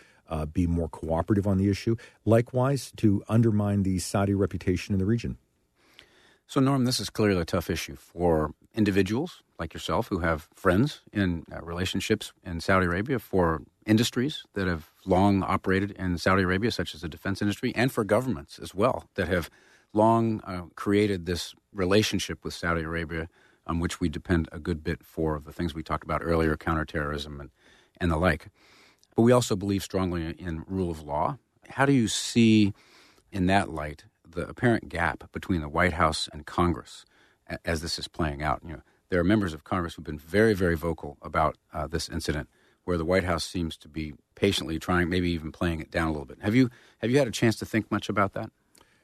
be 0.53 0.67
more 0.67 0.89
cooperative 0.89 1.47
on 1.47 1.57
the 1.57 1.69
issue. 1.69 1.95
Likewise, 2.25 2.91
to 2.97 3.23
undermine 3.27 3.81
the 3.81 3.97
Saudi 3.97 4.35
reputation 4.35 4.93
in 4.93 4.99
the 4.99 5.05
region. 5.05 5.37
So, 6.49 6.61
Norm, 6.61 6.85
this 6.85 7.01
is 7.01 7.09
clearly 7.09 7.41
a 7.41 7.45
tough 7.45 7.69
issue 7.69 7.97
for 7.97 8.53
individuals 8.73 9.43
like 9.59 9.73
yourself 9.73 10.07
who 10.07 10.19
have 10.19 10.47
friends 10.55 11.01
in 11.11 11.43
uh, 11.51 11.61
relationships 11.61 12.31
in 12.41 12.61
Saudi 12.61 12.85
Arabia, 12.85 13.19
for 13.19 13.63
industries 13.85 14.45
that 14.53 14.65
have 14.65 14.89
long 15.05 15.43
operated 15.43 15.91
in 15.91 16.17
Saudi 16.17 16.43
Arabia, 16.43 16.71
such 16.71 16.95
as 16.95 17.01
the 17.01 17.09
defense 17.09 17.41
industry, 17.41 17.73
and 17.75 17.91
for 17.91 18.05
governments 18.05 18.59
as 18.59 18.73
well 18.73 19.09
that 19.15 19.27
have 19.27 19.49
long 19.91 20.39
uh, 20.45 20.61
created 20.75 21.25
this 21.25 21.53
relationship 21.73 22.45
with 22.45 22.53
Saudi 22.53 22.81
Arabia 22.81 23.27
on 23.65 23.81
which 23.81 23.99
we 23.99 24.07
depend 24.07 24.47
a 24.53 24.59
good 24.59 24.81
bit 24.81 25.03
for 25.03 25.41
the 25.43 25.51
things 25.51 25.73
we 25.73 25.83
talked 25.83 26.05
about 26.05 26.21
earlier, 26.23 26.55
counterterrorism 26.55 27.41
and, 27.41 27.49
and 27.99 28.09
the 28.09 28.15
like. 28.15 28.47
But 29.17 29.23
we 29.23 29.33
also 29.33 29.57
believe 29.57 29.83
strongly 29.83 30.33
in 30.39 30.63
rule 30.65 30.89
of 30.89 31.01
law. 31.01 31.39
How 31.71 31.85
do 31.85 31.91
you 31.91 32.07
see, 32.07 32.73
in 33.33 33.47
that 33.47 33.69
light, 33.69 34.05
the 34.37 34.47
apparent 34.47 34.87
gap 34.87 35.29
between 35.31 35.61
the 35.61 35.67
White 35.67 35.93
House 35.93 36.29
and 36.31 36.45
Congress 36.45 37.03
as 37.65 37.81
this 37.81 37.97
is 37.97 38.07
playing 38.07 38.43
out. 38.43 38.61
You 38.63 38.73
know, 38.73 38.81
there 39.09 39.19
are 39.19 39.23
members 39.23 39.53
of 39.53 39.63
Congress 39.63 39.95
who've 39.95 40.05
been 40.05 40.19
very, 40.19 40.53
very 40.53 40.75
vocal 40.75 41.17
about 41.21 41.57
uh, 41.73 41.87
this 41.87 42.07
incident, 42.07 42.47
where 42.85 42.97
the 42.97 43.05
White 43.05 43.23
House 43.23 43.43
seems 43.43 43.75
to 43.77 43.89
be 43.89 44.13
patiently 44.35 44.77
trying, 44.79 45.09
maybe 45.09 45.31
even 45.31 45.51
playing 45.51 45.81
it 45.81 45.89
down 45.89 46.07
a 46.07 46.11
little 46.11 46.25
bit. 46.25 46.37
Have 46.41 46.55
you 46.55 46.69
have 46.99 47.09
you 47.09 47.17
had 47.17 47.27
a 47.27 47.31
chance 47.31 47.55
to 47.57 47.65
think 47.65 47.91
much 47.91 48.09
about 48.09 48.33
that? 48.33 48.51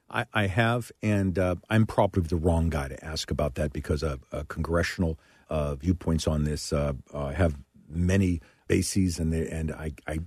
I, 0.10 0.26
I 0.34 0.48
have, 0.48 0.92
and 1.02 1.40
uh, 1.40 1.56
I'm 1.70 1.88
probably 1.88 2.24
the 2.24 2.36
wrong 2.36 2.70
guy 2.70 2.88
to 2.90 3.04
ask 3.04 3.32
about 3.32 3.56
that 3.56 3.74
because 3.74 4.04
uh, 4.04 4.18
congressional 4.48 5.18
uh, 5.50 5.74
viewpoints 5.76 6.28
on 6.28 6.44
this 6.44 6.72
uh, 6.72 6.94
have 7.14 7.58
many 7.90 8.40
bases, 8.68 9.18
and 9.18 9.34
they, 9.34 9.50
and 9.50 9.72
I, 9.72 9.94
I 10.08 10.20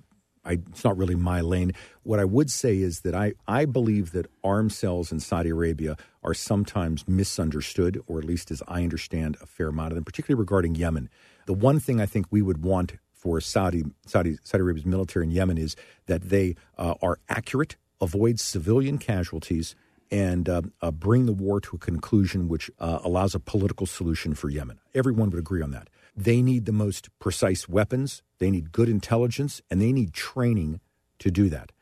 I, 0.47 0.53
it's 0.71 0.85
not 0.85 0.97
really 0.97 1.15
my 1.15 1.41
lane. 1.41 1.73
What 2.03 2.21
I 2.21 2.25
would 2.25 2.51
say 2.51 2.79
is 2.79 3.01
that 3.01 3.15
I, 3.15 3.35
I 3.49 3.65
believe 3.65 4.13
that 4.13 4.27
arms 4.45 4.77
sales 4.77 5.11
in 5.13 5.21
Saudi 5.21 5.51
Arabia 5.51 5.97
are 6.23 6.35
sometimes 6.35 7.07
misunderstood, 7.09 8.01
or 8.07 8.19
at 8.19 8.25
least 8.25 8.51
as 8.51 8.63
I 8.69 8.83
understand 8.83 9.37
a 9.43 9.47
fair 9.47 9.69
amount 9.69 9.93
of 9.93 9.97
them, 9.97 10.05
particularly 10.05 10.39
regarding 10.39 10.75
Yemen. 10.75 11.09
The 11.47 11.55
one 11.55 11.81
thing 11.81 12.01
I 12.01 12.07
think 12.07 12.27
we 12.31 12.43
would 12.43 12.63
want 12.63 12.95
for 13.13 13.41
Saudi, 13.41 13.85
Saudi, 14.07 14.39
Saudi 14.45 14.63
Arabia's 14.63 14.87
military 14.87 15.27
in 15.27 15.33
Yemen 15.33 15.59
is 15.59 15.75
that 16.07 16.23
they 16.29 16.55
uh, 16.79 16.95
are 17.03 17.19
accurate, 17.29 17.77
avoid 18.01 18.39
civilian 18.39 18.99
casualties, 18.99 19.75
and 20.11 20.49
uh, 20.49 20.63
uh, 20.81 20.91
bring 20.91 21.27
the 21.27 21.33
war 21.33 21.61
to 21.61 21.77
a 21.77 21.79
conclusion 21.79 22.49
which 22.49 22.71
uh, 22.79 23.01
allows 23.03 23.35
a 23.35 23.41
political 23.41 23.87
solution 23.87 24.35
for 24.35 24.49
Yemen. 24.49 24.79
Everyone 24.95 25.31
would 25.31 25.39
agree 25.39 25.63
on 25.63 25.73
that. 25.73 25.89
They 26.17 26.41
need 26.41 26.65
the 26.65 26.73
most 26.73 27.11
precise 27.19 27.69
weapons, 27.69 28.23
they 28.39 28.51
need 28.51 28.73
good 28.73 28.89
intelligence, 28.89 29.61
and 29.71 29.81
they 29.81 29.93
need 29.93 30.15
training 30.15 30.81
to 31.19 31.31
do 31.31 31.49
that. 31.51 31.73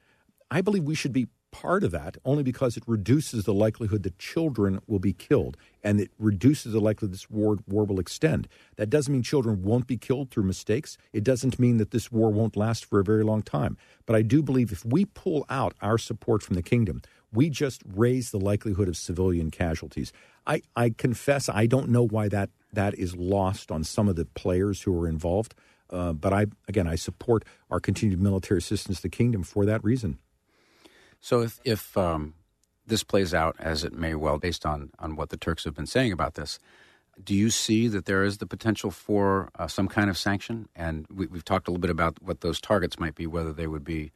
I 0.50 0.60
believe 0.60 0.84
we 0.84 0.94
should 0.94 1.12
be 1.12 1.28
part 1.54 1.84
of 1.84 1.92
that 1.92 2.16
only 2.24 2.42
because 2.42 2.76
it 2.76 2.82
reduces 2.88 3.44
the 3.44 3.54
likelihood 3.54 4.02
that 4.02 4.18
children 4.18 4.80
will 4.88 4.98
be 4.98 5.12
killed 5.12 5.56
and 5.84 6.00
it 6.00 6.10
reduces 6.18 6.72
the 6.72 6.80
likelihood 6.80 7.12
this 7.12 7.30
war, 7.30 7.58
war 7.68 7.84
will 7.84 8.00
extend. 8.00 8.48
That 8.74 8.90
doesn't 8.90 9.12
mean 9.12 9.22
children 9.22 9.62
won't 9.62 9.86
be 9.86 9.96
killed 9.96 10.30
through 10.30 10.42
mistakes. 10.42 10.98
It 11.12 11.22
doesn't 11.22 11.60
mean 11.60 11.76
that 11.76 11.92
this 11.92 12.10
war 12.10 12.30
won't 12.30 12.56
last 12.56 12.84
for 12.84 12.98
a 12.98 13.04
very 13.04 13.22
long 13.22 13.40
time. 13.40 13.76
But 14.04 14.16
I 14.16 14.22
do 14.22 14.42
believe 14.42 14.72
if 14.72 14.84
we 14.84 15.04
pull 15.04 15.46
out 15.48 15.74
our 15.80 15.96
support 15.96 16.42
from 16.42 16.56
the 16.56 16.62
kingdom, 16.62 17.02
we 17.34 17.50
just 17.50 17.82
raise 17.86 18.30
the 18.30 18.38
likelihood 18.38 18.88
of 18.88 18.96
civilian 18.96 19.50
casualties. 19.50 20.12
I, 20.46 20.62
I 20.76 20.90
confess 20.90 21.48
I 21.48 21.66
don't 21.66 21.88
know 21.88 22.06
why 22.06 22.28
that, 22.28 22.50
that 22.72 22.94
is 22.94 23.16
lost 23.16 23.70
on 23.70 23.84
some 23.84 24.08
of 24.08 24.16
the 24.16 24.24
players 24.24 24.82
who 24.82 24.98
are 25.00 25.08
involved. 25.08 25.54
Uh, 25.90 26.12
but 26.12 26.32
I 26.32 26.46
again 26.66 26.88
I 26.88 26.94
support 26.94 27.44
our 27.70 27.78
continued 27.78 28.20
military 28.20 28.58
assistance 28.58 28.98
to 28.98 29.02
the 29.02 29.08
kingdom 29.10 29.42
for 29.42 29.66
that 29.66 29.84
reason. 29.84 30.18
So 31.20 31.42
if 31.42 31.60
if 31.62 31.96
um, 31.96 32.34
this 32.86 33.04
plays 33.04 33.34
out 33.34 33.54
as 33.58 33.84
it 33.84 33.92
may 33.92 34.14
well, 34.14 34.38
based 34.38 34.64
on 34.64 34.90
on 34.98 35.14
what 35.14 35.28
the 35.28 35.36
Turks 35.36 35.64
have 35.64 35.74
been 35.74 35.86
saying 35.86 36.10
about 36.10 36.34
this, 36.34 36.58
do 37.22 37.34
you 37.34 37.50
see 37.50 37.86
that 37.88 38.06
there 38.06 38.24
is 38.24 38.38
the 38.38 38.46
potential 38.46 38.90
for 38.90 39.50
uh, 39.58 39.68
some 39.68 39.88
kind 39.88 40.10
of 40.10 40.18
sanction? 40.18 40.68
And 40.74 41.06
we, 41.14 41.28
have 41.32 41.44
talked 41.44 41.68
a 41.68 41.70
little 41.70 41.80
bit 41.80 41.90
about 41.90 42.20
what 42.22 42.40
those 42.40 42.60
targets 42.60 42.98
might 42.98 43.14
be, 43.14 43.26
whether 43.26 43.52
they 43.52 43.66
would 43.66 43.84
be 43.84 44.10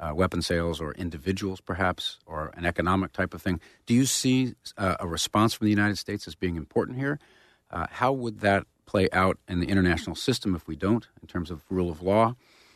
uh, 0.00 0.12
weapon 0.14 0.42
sales 0.42 0.80
or 0.80 0.92
individuals, 0.94 1.60
perhaps, 1.60 2.18
or 2.26 2.52
an 2.56 2.64
economic 2.64 3.12
type 3.12 3.34
of 3.34 3.42
thing. 3.42 3.60
Do 3.86 3.94
you 3.94 4.06
see 4.06 4.54
uh, 4.76 4.96
a 4.98 5.06
response 5.06 5.54
from 5.54 5.66
the 5.66 5.70
United 5.70 5.96
States 5.96 6.26
as 6.26 6.34
being 6.34 6.56
important 6.56 6.98
here? 6.98 7.18
Uh, 7.70 7.86
how 7.90 8.12
would 8.12 8.40
that 8.40 8.66
play 8.86 9.08
out 9.12 9.38
in 9.46 9.60
the 9.60 9.66
international 9.66 10.16
system 10.16 10.56
if 10.56 10.66
we 10.66 10.74
don't, 10.74 11.06
in 11.20 11.28
terms 11.28 11.50
of 11.50 11.62
rule 11.70 11.90
of 11.90 12.02
law? 12.02 12.34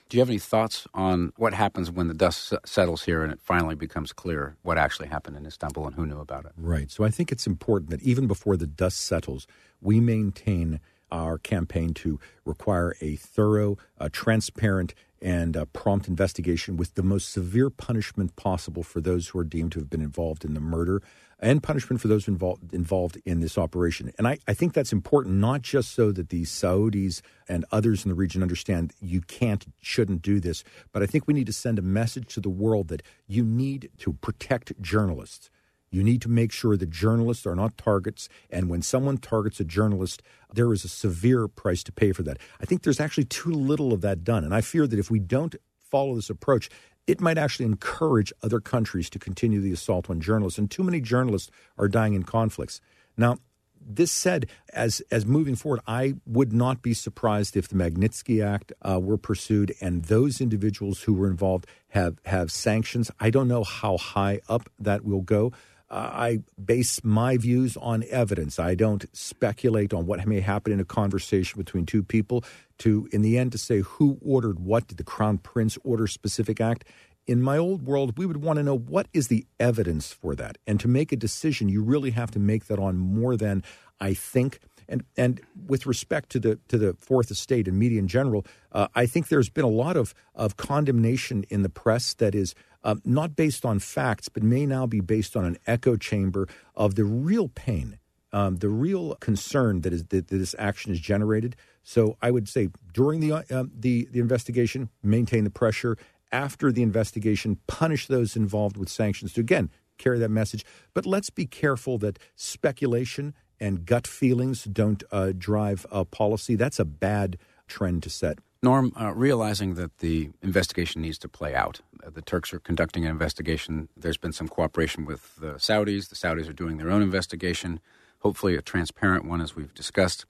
Do 0.09 0.17
you 0.17 0.21
have 0.21 0.29
any 0.29 0.39
thoughts 0.39 0.87
on 0.93 1.33
what 1.37 1.55
happens 1.55 1.91
when 1.91 2.09
the 2.09 2.15
dust 2.15 2.53
settles 2.65 3.05
here 3.05 3.25
and 3.25 3.33
it 3.33 3.41
finally 3.41 3.75
becomes 3.75 4.13
clear 4.13 4.57
what 4.63 4.77
actually 4.77 5.09
happened 5.09 5.37
in 5.37 5.47
Istanbul 5.47 5.87
and 5.87 5.97
who 5.97 6.07
knew 6.07 6.21
about 6.21 6.45
it? 6.45 6.53
Right. 6.57 6.91
So 6.91 7.05
I 7.05 7.11
think 7.11 7.33
it's 7.33 7.47
important 7.47 7.91
that 7.91 8.03
even 8.03 8.27
before 8.27 8.57
the 8.57 8.67
dust 8.67 9.01
settles, 9.01 9.47
we 9.81 10.01
maintain 10.01 10.79
our 11.11 11.39
campaign 11.39 11.95
to 11.95 12.21
require 12.45 12.95
a 13.01 13.17
thorough, 13.17 13.79
uh, 13.99 14.09
transparent, 14.13 14.95
and 15.25 15.57
uh, 15.57 15.65
prompt 15.73 16.07
investigation 16.07 16.77
with 16.77 16.95
the 16.95 17.03
most 17.03 17.33
severe 17.33 17.71
punishment 17.71 18.37
possible 18.37 18.83
for 18.83 19.01
those 19.01 19.29
who 19.29 19.39
are 19.39 19.45
deemed 19.45 19.73
to 19.73 19.79
have 19.79 19.89
been 19.89 20.03
involved 20.03 20.45
in 20.45 20.53
the 20.53 20.61
murder 20.61 21.03
and 21.41 21.63
punishment 21.63 22.01
for 22.01 22.09
those 22.09 22.29
involved 22.29 22.73
involved 22.73 23.21
in 23.25 23.41
this 23.41 23.59
operation. 23.59 24.13
And 24.19 24.29
I, 24.29 24.39
I 24.47 24.55
think 24.55 24.75
that's 24.75 24.93
important, 24.93 25.37
not 25.37 25.63
just 25.63 25.93
so 25.93 26.13
that 26.13 26.29
the 26.29 26.43
Saudis 26.43 27.23
and 27.49 27.65
others 27.73 28.05
in 28.05 28.11
the 28.11 28.15
region 28.15 28.43
understand 28.43 28.93
you 29.01 29.23
can't, 29.23 29.67
shouldn't 29.81 30.23
do 30.23 30.41
this, 30.41 30.63
but 30.93 31.03
I 31.03 31.07
think 31.07 31.27
we 31.27 31.35
need 31.35 31.47
to 31.47 31.53
send 31.53 31.79
a 31.79 31.83
message 31.83 32.35
to 32.35 32.41
the 32.41 32.51
world 32.51 32.89
that 32.89 33.03
you 33.27 33.45
need 33.45 33.91
to 33.99 34.13
protect 34.13 34.81
journalists. 34.81 35.51
You 35.95 36.03
need 36.03 36.23
to 36.23 36.29
make 36.29 36.53
sure 36.53 36.77
that 36.77 36.91
journalists 36.91 37.47
are 37.47 37.55
not 37.55 37.79
targets. 37.79 38.29
And 38.51 38.69
when 38.69 38.83
someone 38.83 39.19
targets 39.19 39.61
a 39.61 39.65
journalist, 39.65 40.23
there 40.53 40.73
is 40.73 40.85
a 40.85 40.89
severe 40.89 41.49
price 41.49 41.83
to 41.85 41.93
pay 41.93 42.13
for 42.13 42.23
that. 42.25 42.39
I 42.61 42.65
think 42.65 42.83
there's 42.83 43.01
actually 43.01 43.25
too 43.25 43.53
little 43.53 43.93
of 43.93 44.01
that 44.01 44.25
done. 44.25 44.45
And 44.45 44.55
I 44.55 44.61
fear 44.61 44.87
that 44.87 44.99
if 44.99 45.11
we 45.11 45.19
don't 45.19 45.55
follow 45.91 46.15
this 46.15 46.31
approach, 46.31 46.69
it 47.07 47.21
might 47.21 47.39
actually 47.39 47.67
encourage 47.67 48.33
other 48.43 48.61
countries 48.61 49.11
to 49.11 49.19
continue 49.19 49.61
the 49.61 49.73
assault 49.73 50.11
on 50.11 50.21
journalists. 50.21 50.59
And 50.59 50.71
too 50.71 50.83
many 50.83 51.01
journalists 51.01 51.51
are 51.79 51.89
dying 51.89 52.15
in 52.15 52.23
conflicts. 52.23 52.81
Now, 53.17 53.39
this 53.87 54.11
said, 54.11 54.47
as 54.73 55.03
as 55.11 55.27
moving 55.27 55.57
forward, 55.57 55.81
I 55.87 56.15
would 56.27 56.53
not 56.53 56.81
be 56.83 56.95
surprised 56.95 57.57
if 57.57 57.69
the 57.69 57.75
Magnitsky 57.75 58.45
Act 58.45 58.73
uh, 58.83 58.99
were 58.99 59.19
pursued 59.19 59.75
and 59.81 60.05
those 60.07 60.41
individuals 60.41 61.03
who 61.03 61.13
were 61.13 61.29
involved 61.29 61.67
have 61.89 62.19
have 62.25 62.51
sanctions. 62.51 63.11
I 63.21 63.31
don't 63.31 63.49
know 63.49 63.63
how 63.63 63.99
high 63.99 64.41
up 64.49 64.71
that 64.79 65.05
will 65.05 65.21
go. 65.21 65.53
I 65.95 66.39
base 66.63 67.03
my 67.05 67.37
views 67.37 67.77
on 67.77 68.05
evidence. 68.11 68.59
I 68.59 68.75
don't 68.75 69.05
speculate 69.17 69.95
on 69.95 70.07
what 70.07 70.27
may 70.27 70.41
happen 70.41 70.73
in 70.73 70.81
a 70.81 70.85
conversation 70.85 71.59
between 71.59 71.87
two 71.87 72.03
people 72.03 72.45
to, 72.79 73.09
in 73.13 73.23
the 73.23 73.39
end, 73.39 73.53
to 73.53 73.59
say 73.59 73.79
who 73.81 74.19
ordered 74.21 74.59
what. 74.59 74.89
Did 74.89 74.99
the 74.99 75.05
Crown 75.05 75.39
Prince 75.39 75.79
order 75.85 76.07
specific 76.07 76.61
act? 76.61 76.85
In 77.27 77.41
my 77.41 77.57
old 77.57 77.87
world, 77.87 78.19
we 78.19 78.27
would 78.27 78.43
want 78.43 78.59
to 78.59 78.63
know 78.63 78.77
what 78.77 79.07
is 79.13 79.29
the 79.29 79.47
evidence 79.59 80.13
for 80.13 80.35
that. 80.35 80.59
And 80.67 80.81
to 80.81 80.89
make 80.89 81.13
a 81.13 81.17
decision, 81.17 81.69
you 81.69 81.83
really 81.83 82.11
have 82.11 82.31
to 82.33 82.39
make 82.39 82.67
that 82.67 82.79
on 82.79 82.99
more 82.99 83.37
than 83.37 83.63
I 84.01 84.15
think. 84.15 84.59
And 84.89 85.05
and 85.17 85.41
with 85.67 85.87
respect 85.87 86.29
to 86.31 86.41
the 86.41 86.59
to 86.69 86.77
the 86.77 86.95
fourth 86.99 87.31
estate 87.31 87.69
and 87.69 87.79
media 87.79 87.99
in 87.99 88.09
general, 88.09 88.45
uh, 88.73 88.89
I 88.95 89.07
think 89.07 89.29
there's 89.29 89.49
been 89.49 89.65
a 89.65 89.69
lot 89.69 89.97
of 89.97 90.13
of 90.35 90.57
condemnation 90.57 91.45
in 91.49 91.63
the 91.63 91.71
press 91.71 92.15
that 92.15 92.35
is 92.35 92.55
uh, 92.85 92.97
not 93.05 93.35
based 93.35 93.65
on 93.65 93.79
facts, 93.79 94.29
but 94.29 94.43
may 94.43 94.67
now 94.67 94.87
be 94.87 95.01
based 95.01 95.37
on 95.37 95.45
an 95.45 95.57
echo 95.67 95.97
chamber 95.97 96.47
of 96.77 96.95
the 96.95 97.05
real 97.05 97.49
pain, 97.49 97.99
um, 98.33 98.57
the 98.57 98.69
real 98.69 99.17
concern 99.17 99.81
that 99.81 99.93
is 99.93 100.05
that, 100.07 100.29
that 100.29 100.39
this 100.39 100.55
action 100.59 100.93
is 100.93 101.01
generated. 101.01 101.57
So 101.83 102.17
I 102.23 102.31
would 102.31 102.49
say 102.49 102.69
during 102.93 103.21
the, 103.21 103.33
uh, 103.33 103.65
the, 103.75 104.09
the 104.11 104.21
investigation, 104.21 104.91
maintain 105.03 105.45
the 105.45 105.51
pressure. 105.51 105.97
After 106.33 106.73
the 106.73 106.83
investigation, 106.83 107.59
punish 107.69 108.07
those 108.09 108.35
involved 108.35 108.77
with 108.77 108.89
sanctions 108.89 109.33
to 109.35 109.41
again 109.41 109.71
carry 109.99 110.19
that 110.19 110.31
message. 110.31 110.65
But 110.93 111.07
let's 111.07 111.31
be 111.31 111.47
careful 111.47 111.99
that 111.99 112.19
speculation 112.35 113.35
and 113.61 113.87
gut 113.87 114.07
feelings 114.07 114.65
don't 114.65 115.05
uh, 115.13 115.33
drive 115.37 115.87
policy. 116.11 116.57
That's 116.57 116.81
a 116.81 116.85
bad 116.85 117.39
trend 117.67 118.03
to 118.03 118.11
set. 118.11 118.39
Norm, 118.63 118.93
uh, 118.99 119.13
realizing 119.15 119.75
that 119.75 119.99
the 119.99 120.31
investigation 120.43 121.03
needs 121.03 121.19
to 121.19 121.29
play 121.29 121.55
out, 121.55 121.81
uh, 122.05 122.11
the 122.11 122.23
Turks 122.23 122.53
are 122.55 122.61
conducting 122.61 123.05
an 123.05 123.11
investigation. 123.11 123.89
There's 123.97 124.17
been 124.17 124.33
some 124.33 124.49
cooperation 124.49 125.05
with 125.05 125.37
the 125.37 125.55
Saudis. 125.55 126.09
The 126.09 126.17
Saudis 126.17 126.49
are 126.49 126.55
doing 126.55 126.79
their 126.79 126.91
own 126.91 127.03
investigation, 127.03 127.81
hopefully 128.21 128.57
a 128.57 128.63
transparent 128.63 129.27
one, 129.27 129.43
as 129.43 129.55
we've 129.55 129.75
discussed. 129.75 130.25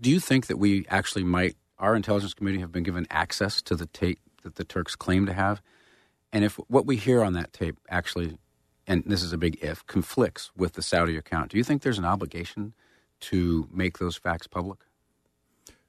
Do 0.00 0.10
you 0.10 0.18
think 0.18 0.46
that 0.46 0.58
we 0.58 0.86
actually 0.88 1.24
might, 1.24 1.56
our 1.78 1.94
intelligence 1.94 2.34
community, 2.34 2.60
have 2.60 2.72
been 2.72 2.82
given 2.82 3.06
access 3.10 3.62
to 3.62 3.76
the 3.76 3.86
tape 3.86 4.18
that 4.42 4.56
the 4.56 4.64
Turks 4.64 4.96
claim 4.96 5.26
to 5.26 5.32
have? 5.32 5.62
And 6.32 6.44
if 6.44 6.54
what 6.68 6.84
we 6.84 6.96
hear 6.96 7.22
on 7.22 7.32
that 7.34 7.52
tape 7.52 7.78
actually, 7.88 8.38
and 8.86 9.04
this 9.06 9.22
is 9.22 9.32
a 9.32 9.38
big 9.38 9.58
if, 9.62 9.86
conflicts 9.86 10.50
with 10.56 10.72
the 10.72 10.82
Saudi 10.82 11.16
account, 11.16 11.50
do 11.52 11.58
you 11.58 11.64
think 11.64 11.82
there's 11.82 11.98
an 11.98 12.04
obligation 12.04 12.74
to 13.20 13.68
make 13.72 13.98
those 13.98 14.16
facts 14.16 14.46
public? 14.46 14.80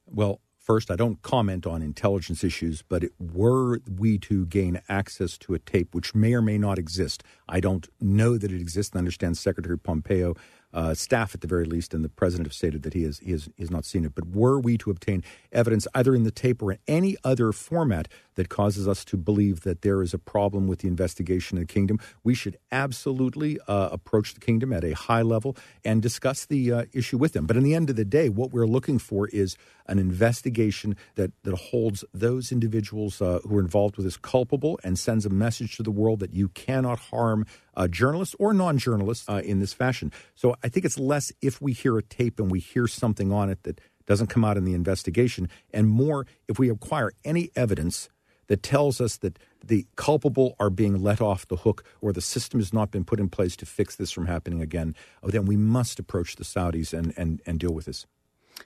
Well, 0.05 0.39
first, 0.69 0.91
I 0.91 0.95
don't 0.95 1.19
comment 1.23 1.65
on 1.65 1.81
intelligence 1.81 2.43
issues, 2.43 2.83
but 2.83 3.05
were 3.17 3.79
we 3.97 4.19
to 4.19 4.45
gain 4.45 4.79
access 4.87 5.35
to 5.39 5.55
a 5.55 5.59
tape 5.59 5.95
which 5.95 6.13
may 6.13 6.35
or 6.35 6.43
may 6.43 6.59
not 6.59 6.77
exist, 6.77 7.23
I 7.47 7.59
don't 7.59 7.89
know 7.99 8.37
that 8.37 8.51
it 8.51 8.61
exists 8.61 8.91
and 8.91 8.99
understand 8.99 9.35
Secretary 9.39 9.79
Pompeo 9.79 10.35
uh, 10.73 10.93
staff 10.93 11.33
at 11.33 11.41
the 11.41 11.47
very 11.47 11.65
least, 11.65 11.93
and 11.93 12.03
the 12.03 12.09
president 12.09 12.47
have 12.47 12.53
stated 12.53 12.83
that 12.83 12.93
he 12.93 13.03
has, 13.03 13.19
he, 13.19 13.31
has, 13.31 13.49
he 13.57 13.63
has 13.63 13.71
not 13.71 13.85
seen 13.85 14.05
it. 14.05 14.13
But 14.13 14.27
were 14.27 14.59
we 14.59 14.77
to 14.79 14.91
obtain 14.91 15.23
evidence 15.51 15.87
either 15.95 16.13
in 16.15 16.23
the 16.23 16.31
tape 16.31 16.61
or 16.61 16.71
in 16.71 16.79
any 16.87 17.15
other 17.23 17.51
format 17.51 18.07
that 18.35 18.47
causes 18.47 18.87
us 18.87 19.03
to 19.03 19.17
believe 19.17 19.61
that 19.61 19.81
there 19.81 20.01
is 20.01 20.13
a 20.13 20.17
problem 20.17 20.65
with 20.65 20.79
the 20.79 20.87
investigation 20.87 21.57
in 21.57 21.63
the 21.63 21.67
kingdom, 21.67 21.99
we 22.23 22.33
should 22.33 22.57
absolutely 22.71 23.59
uh, 23.67 23.89
approach 23.91 24.33
the 24.33 24.39
kingdom 24.39 24.71
at 24.71 24.83
a 24.83 24.93
high 24.93 25.21
level 25.21 25.57
and 25.83 26.01
discuss 26.01 26.45
the 26.45 26.71
uh, 26.71 26.85
issue 26.93 27.17
with 27.17 27.33
them. 27.33 27.45
But 27.45 27.57
in 27.57 27.63
the 27.63 27.75
end 27.75 27.89
of 27.89 27.97
the 27.97 28.05
day, 28.05 28.29
what 28.29 28.51
we're 28.51 28.65
looking 28.65 28.97
for 28.97 29.27
is 29.27 29.57
an 29.87 29.99
investigation 29.99 30.95
that, 31.15 31.31
that 31.43 31.55
holds 31.55 32.05
those 32.13 32.51
individuals 32.51 33.21
uh, 33.21 33.39
who 33.43 33.57
are 33.57 33.59
involved 33.59 33.97
with 33.97 34.05
this 34.05 34.17
culpable 34.17 34.79
and 34.83 34.97
sends 34.97 35.25
a 35.25 35.29
message 35.29 35.75
to 35.75 35.83
the 35.83 35.91
world 35.91 36.19
that 36.19 36.33
you 36.33 36.47
cannot 36.49 36.99
harm 36.99 37.45
uh, 37.75 37.87
journalists 37.87 38.35
or 38.39 38.53
non 38.53 38.77
journalists 38.77 39.27
uh, 39.27 39.41
in 39.43 39.59
this 39.59 39.73
fashion. 39.73 40.11
So 40.35 40.55
I 40.63 40.69
think 40.69 40.85
it's 40.85 40.99
less 40.99 41.31
if 41.41 41.61
we 41.61 41.73
hear 41.73 41.97
a 41.97 42.03
tape 42.03 42.39
and 42.39 42.51
we 42.51 42.59
hear 42.59 42.87
something 42.87 43.31
on 43.31 43.49
it 43.49 43.63
that 43.63 43.79
doesn't 44.05 44.27
come 44.27 44.43
out 44.43 44.57
in 44.57 44.65
the 44.65 44.73
investigation, 44.73 45.49
and 45.71 45.87
more 45.87 46.25
if 46.47 46.57
we 46.57 46.69
acquire 46.69 47.11
any 47.23 47.51
evidence 47.55 48.09
that 48.47 48.63
tells 48.63 48.99
us 48.99 49.17
that 49.17 49.37
the 49.63 49.85
culpable 49.95 50.55
are 50.59 50.71
being 50.71 51.03
let 51.03 51.21
off 51.21 51.47
the 51.47 51.57
hook 51.57 51.83
or 52.01 52.11
the 52.11 52.21
system 52.21 52.59
has 52.59 52.73
not 52.73 52.89
been 52.89 53.05
put 53.05 53.19
in 53.19 53.29
place 53.29 53.55
to 53.55 53.65
fix 53.65 53.95
this 53.95 54.11
from 54.11 54.25
happening 54.25 54.61
again, 54.61 54.95
oh, 55.21 55.29
then 55.29 55.45
we 55.45 55.55
must 55.55 55.99
approach 55.99 56.35
the 56.35 56.43
Saudis 56.43 56.91
and, 56.91 57.13
and, 57.15 57.41
and 57.45 57.59
deal 57.59 57.71
with 57.71 57.85
this. 57.85 58.07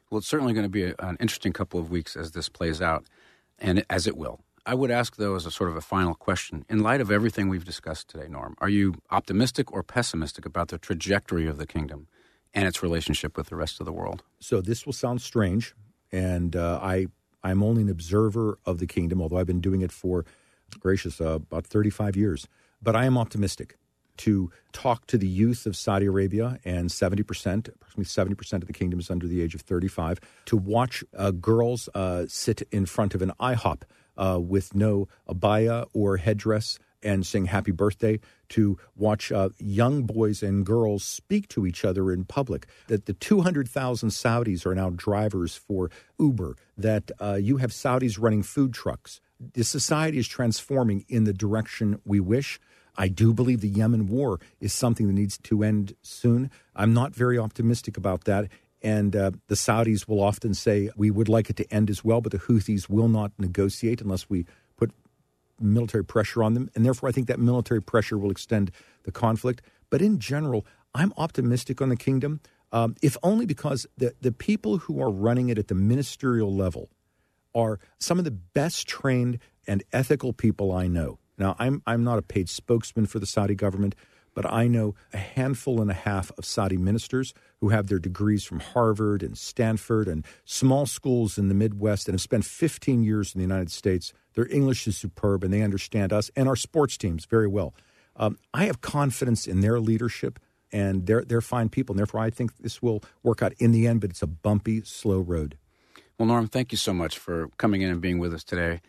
Well, 0.09 0.19
it's 0.19 0.27
certainly 0.27 0.53
going 0.53 0.65
to 0.65 0.69
be 0.69 0.93
an 0.99 1.17
interesting 1.19 1.53
couple 1.53 1.79
of 1.79 1.91
weeks 1.91 2.15
as 2.15 2.31
this 2.31 2.47
plays 2.47 2.81
out, 2.81 3.05
and 3.59 3.85
as 3.89 4.07
it 4.07 4.15
will. 4.17 4.39
I 4.65 4.75
would 4.75 4.91
ask, 4.91 5.17
though, 5.17 5.35
as 5.35 5.45
a 5.45 5.51
sort 5.51 5.69
of 5.69 5.75
a 5.75 5.81
final 5.81 6.13
question, 6.13 6.65
in 6.69 6.79
light 6.79 7.01
of 7.01 7.11
everything 7.11 7.49
we've 7.49 7.65
discussed 7.65 8.07
today, 8.07 8.27
Norm, 8.29 8.55
are 8.59 8.69
you 8.69 8.95
optimistic 9.11 9.73
or 9.73 9.83
pessimistic 9.83 10.45
about 10.45 10.69
the 10.69 10.77
trajectory 10.77 11.47
of 11.47 11.57
the 11.57 11.67
kingdom 11.67 12.07
and 12.53 12.65
its 12.65 12.81
relationship 12.81 13.35
with 13.35 13.47
the 13.47 13.57
rest 13.57 13.81
of 13.81 13.85
the 13.85 13.91
world? 13.91 14.23
So 14.39 14.61
this 14.61 14.85
will 14.85 14.93
sound 14.93 15.21
strange, 15.21 15.75
and 16.13 16.55
uh, 16.55 16.79
I 16.81 17.07
I'm 17.43 17.61
only 17.61 17.81
an 17.81 17.89
observer 17.89 18.57
of 18.65 18.77
the 18.79 18.87
kingdom, 18.87 19.21
although 19.21 19.37
I've 19.37 19.47
been 19.47 19.59
doing 19.59 19.81
it 19.81 19.91
for 19.91 20.23
gracious 20.79 21.19
uh, 21.19 21.33
about 21.35 21.67
35 21.67 22.15
years. 22.15 22.47
But 22.81 22.95
I 22.95 23.03
am 23.03 23.17
optimistic 23.17 23.75
to 24.15 24.49
talk 24.71 25.07
to 25.07 25.17
the 25.17 25.27
youth 25.27 25.65
of 25.65 25.75
Saudi 25.75 26.05
Arabia, 26.05 26.59
and 26.63 26.89
70%, 26.89 27.67
approximately 27.67 28.05
70% 28.05 28.53
of 28.53 28.67
the 28.67 28.73
kingdom 28.73 28.99
is 28.99 29.09
under 29.09 29.27
the 29.27 29.41
age 29.41 29.55
of 29.55 29.61
35, 29.61 30.19
to 30.45 30.55
watch 30.55 31.03
uh, 31.17 31.31
girls 31.31 31.89
uh, 31.93 32.25
sit 32.29 32.61
in 32.71 32.85
front 32.85 33.13
of 33.13 33.21
an 33.21 33.33
IHOP 33.41 33.81
uh, 34.17 34.39
with 34.41 34.75
no 34.75 35.07
abaya 35.27 35.87
or 35.93 36.17
headdress 36.17 36.79
and 37.03 37.25
sing 37.25 37.45
happy 37.45 37.71
birthday, 37.71 38.19
to 38.49 38.77
watch 38.95 39.31
uh, 39.31 39.49
young 39.57 40.03
boys 40.03 40.41
and 40.41 40.65
girls 40.65 41.03
speak 41.03 41.47
to 41.49 41.65
each 41.65 41.83
other 41.83 42.11
in 42.11 42.23
public, 42.23 42.67
that 42.87 43.05
the 43.07 43.13
200,000 43.13 44.09
Saudis 44.09 44.65
are 44.65 44.75
now 44.75 44.89
drivers 44.89 45.55
for 45.55 45.89
Uber, 46.19 46.55
that 46.77 47.11
uh, 47.19 47.33
you 47.33 47.57
have 47.57 47.71
Saudis 47.71 48.21
running 48.21 48.43
food 48.43 48.73
trucks. 48.73 49.19
The 49.53 49.63
society 49.63 50.19
is 50.19 50.27
transforming 50.27 51.03
in 51.09 51.25
the 51.25 51.33
direction 51.33 51.99
we 52.05 52.19
wish. 52.19 52.59
I 52.95 53.07
do 53.07 53.33
believe 53.33 53.61
the 53.61 53.67
Yemen 53.67 54.07
war 54.07 54.39
is 54.59 54.71
something 54.71 55.07
that 55.07 55.13
needs 55.13 55.37
to 55.39 55.63
end 55.63 55.95
soon. 56.01 56.51
I'm 56.75 56.93
not 56.93 57.15
very 57.15 57.39
optimistic 57.39 57.97
about 57.97 58.25
that. 58.25 58.49
And 58.83 59.15
uh, 59.15 59.31
the 59.47 59.55
Saudis 59.55 60.07
will 60.07 60.21
often 60.21 60.53
say, 60.53 60.89
we 60.97 61.09
would 61.09 61.29
like 61.29 61.49
it 61.49 61.55
to 61.55 61.73
end 61.73 61.89
as 61.89 62.03
well, 62.03 62.19
but 62.19 62.33
the 62.33 62.39
Houthis 62.39 62.89
will 62.89 63.07
not 63.07 63.31
negotiate 63.39 64.01
unless 64.01 64.29
we 64.29 64.45
put 64.75 64.91
military 65.59 66.03
pressure 66.03 66.43
on 66.43 66.53
them. 66.53 66.69
And 66.75 66.85
therefore, 66.85 67.07
I 67.07 67.13
think 67.13 67.27
that 67.27 67.39
military 67.39 67.81
pressure 67.81 68.17
will 68.17 68.29
extend 68.29 68.71
the 69.03 69.11
conflict. 69.11 69.61
But 69.89 70.01
in 70.01 70.19
general, 70.19 70.65
I'm 70.93 71.13
optimistic 71.15 71.81
on 71.81 71.89
the 71.89 71.95
kingdom, 71.95 72.41
um, 72.73 72.95
if 73.01 73.15
only 73.23 73.45
because 73.45 73.87
the, 73.97 74.13
the 74.19 74.31
people 74.33 74.79
who 74.79 75.01
are 75.01 75.09
running 75.09 75.47
it 75.49 75.57
at 75.57 75.69
the 75.69 75.75
ministerial 75.75 76.53
level 76.53 76.89
are 77.55 77.79
some 77.99 78.19
of 78.19 78.25
the 78.25 78.31
best 78.31 78.87
trained 78.87 79.39
and 79.65 79.83
ethical 79.93 80.33
people 80.33 80.71
I 80.71 80.87
know. 80.87 81.19
Now, 81.37 81.55
I'm, 81.57 81.81
I'm 81.87 82.03
not 82.03 82.19
a 82.19 82.21
paid 82.21 82.49
spokesman 82.49 83.05
for 83.05 83.19
the 83.19 83.25
Saudi 83.25 83.55
government, 83.55 83.95
but 84.33 84.51
I 84.51 84.67
know 84.67 84.95
a 85.13 85.17
handful 85.17 85.81
and 85.81 85.89
a 85.89 85.95
half 85.95 86.31
of 86.37 86.45
Saudi 86.45 86.77
ministers 86.77 87.33
who 87.59 87.69
have 87.69 87.87
their 87.87 87.99
degrees 87.99 88.43
from 88.43 88.59
Harvard 88.59 89.23
and 89.23 89.37
Stanford 89.37 90.07
and 90.07 90.25
small 90.45 90.85
schools 90.85 91.37
in 91.37 91.47
the 91.47 91.53
Midwest 91.53 92.07
and 92.07 92.13
have 92.13 92.21
spent 92.21 92.45
15 92.45 93.03
years 93.03 93.33
in 93.33 93.39
the 93.39 93.43
United 93.43 93.71
States. 93.71 94.13
Their 94.33 94.47
English 94.51 94.87
is 94.87 94.97
superb 94.97 95.43
and 95.43 95.53
they 95.53 95.61
understand 95.61 96.11
us 96.11 96.31
and 96.35 96.47
our 96.47 96.55
sports 96.55 96.97
teams 96.97 97.25
very 97.25 97.47
well. 97.47 97.73
Um, 98.15 98.37
I 98.53 98.65
have 98.65 98.81
confidence 98.81 99.47
in 99.47 99.61
their 99.61 99.79
leadership 99.79 100.39
and 100.71 101.05
they're, 101.05 101.23
they're 101.23 101.41
fine 101.41 101.69
people. 101.69 101.93
And 101.93 101.99
therefore, 101.99 102.21
I 102.21 102.29
think 102.29 102.57
this 102.57 102.81
will 102.81 103.03
work 103.21 103.41
out 103.41 103.53
in 103.59 103.71
the 103.71 103.87
end, 103.87 104.01
but 104.01 104.09
it's 104.09 104.21
a 104.21 104.27
bumpy, 104.27 104.81
slow 104.83 105.19
road. 105.19 105.57
Well, 106.17 106.27
Norm, 106.27 106.47
thank 106.47 106.71
you 106.71 106.77
so 106.77 106.93
much 106.93 107.17
for 107.17 107.49
coming 107.57 107.81
in 107.81 107.89
and 107.89 108.01
being 108.01 108.19
with 108.19 108.33
us 108.33 108.43
today 108.43 108.81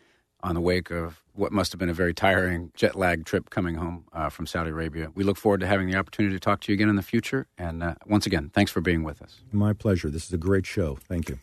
on 0.45 0.55
the 0.55 0.61
wake 0.61 0.91
of 0.91 1.23
what 1.33 1.51
must 1.51 1.73
have 1.73 1.79
been 1.79 1.89
a 1.89 1.95
very 1.95 2.15
tiring 2.15 2.71
jet 2.77 2.95
lag 2.95 3.25
trip 3.25 3.51
coming 3.51 3.75
home 3.75 4.05
uh, 4.13 4.29
from 4.29 4.47
Saudi 4.47 4.71
Arabia. 4.71 5.11
We 5.15 5.25
look 5.25 5.37
forward 5.37 5.61
to 5.61 5.67
having 5.67 5.91
the 5.91 5.97
opportunity 5.97 6.37
to 6.37 6.41
talk 6.41 6.61
to 6.61 6.73
you 6.73 6.75
again 6.75 6.89
in 6.89 6.97
the 6.97 7.03
future. 7.03 7.47
And 7.59 7.83
uh, 7.83 7.95
once 8.07 8.27
again, 8.27 8.51
thanks 8.55 8.71
for 8.71 8.81
being 8.81 9.03
with 9.03 9.21
us. 9.23 9.41
My 9.51 9.73
pleasure. 9.73 10.11
This 10.11 10.27
is 10.27 10.33
a 10.33 10.39
great 10.39 10.67
show. 10.67 10.97
Thank 11.09 11.31
you. 11.31 11.39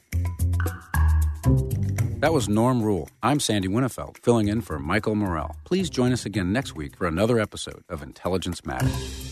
That 2.20 2.32
was 2.32 2.48
Norm 2.48 2.84
Roule. 2.84 3.10
I'm 3.24 3.40
Sandy 3.40 3.68
Winnefeld, 3.68 4.18
filling 4.20 4.48
in 4.48 4.62
for 4.62 4.78
Michael 4.78 5.16
Morell. 5.16 5.56
Please 5.64 5.90
join 5.90 6.14
us 6.14 6.24
again 6.24 6.54
next 6.54 6.76
week 6.76 6.96
for 6.96 7.08
another 7.08 7.40
episode 7.40 7.84
of 7.90 8.04
Intelligence 8.04 8.64
Matters. 8.64 9.32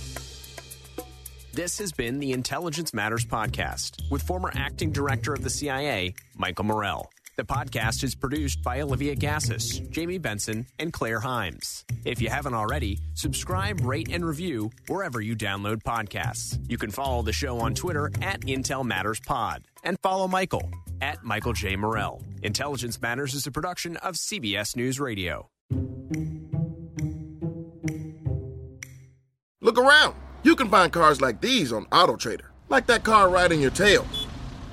This 1.53 1.77
has 1.77 1.91
been 1.91 2.19
the 2.19 2.32
Intelligence 2.32 2.93
Matters 2.93 3.25
Podcast 3.25 4.10
with 4.10 4.23
former 4.23 4.51
acting 4.55 4.91
director 4.91 5.34
of 5.34 5.43
the 5.43 5.49
CIA, 5.49 6.15
Michael 6.36 6.65
Morell. 6.65 7.12
The 7.39 7.45
podcast 7.45 8.04
is 8.04 8.15
produced 8.15 8.62
by 8.63 8.82
Olivia 8.82 9.15
Gazis, 9.15 9.89
Jamie 9.91 10.17
Benson, 10.17 10.67
and 10.78 10.91
Claire 10.91 11.21
Himes. 11.21 11.86
If 12.04 12.21
you 12.21 12.28
haven't 12.28 12.54
already, 12.54 12.99
subscribe, 13.13 13.80
rate, 13.80 14.10
and 14.12 14.25
review 14.25 14.71
wherever 14.89 15.21
you 15.21 15.38
download 15.38 15.82
podcasts. 15.84 16.60
You 16.69 16.78
can 16.78 16.91
follow 16.91 17.21
the 17.21 17.32
show 17.32 17.58
on 17.60 17.75
Twitter 17.75 18.12
at 18.21 18.41
Intel 18.41 18.84
Matters 18.84 19.21
Pod 19.21 19.63
and 19.86 19.97
follow 20.02 20.28
Michael 20.28 20.69
at 20.99 21.23
Michael 21.23 21.54
J. 21.54 21.78
Morell. 21.78 22.21
Intelligence 22.43 23.02
Matters 23.02 23.34
is 23.34 23.47
a 23.47 23.52
production 23.52 23.95
of 23.95 24.15
CBS 24.15 24.75
News 24.75 24.99
Radio. 24.99 25.49
Look 29.62 29.78
around. 29.78 30.13
You 30.43 30.58
can 30.58 30.67
find 30.67 30.91
cars 30.91 31.21
like 31.21 31.39
these 31.39 31.71
on 31.71 31.86
AutoTrader, 31.86 32.49
like 32.67 32.88
that 32.88 33.06
car 33.06 33.30
right 33.30 33.49
in 33.49 33.62
your 33.62 33.71
tail. 33.71 34.06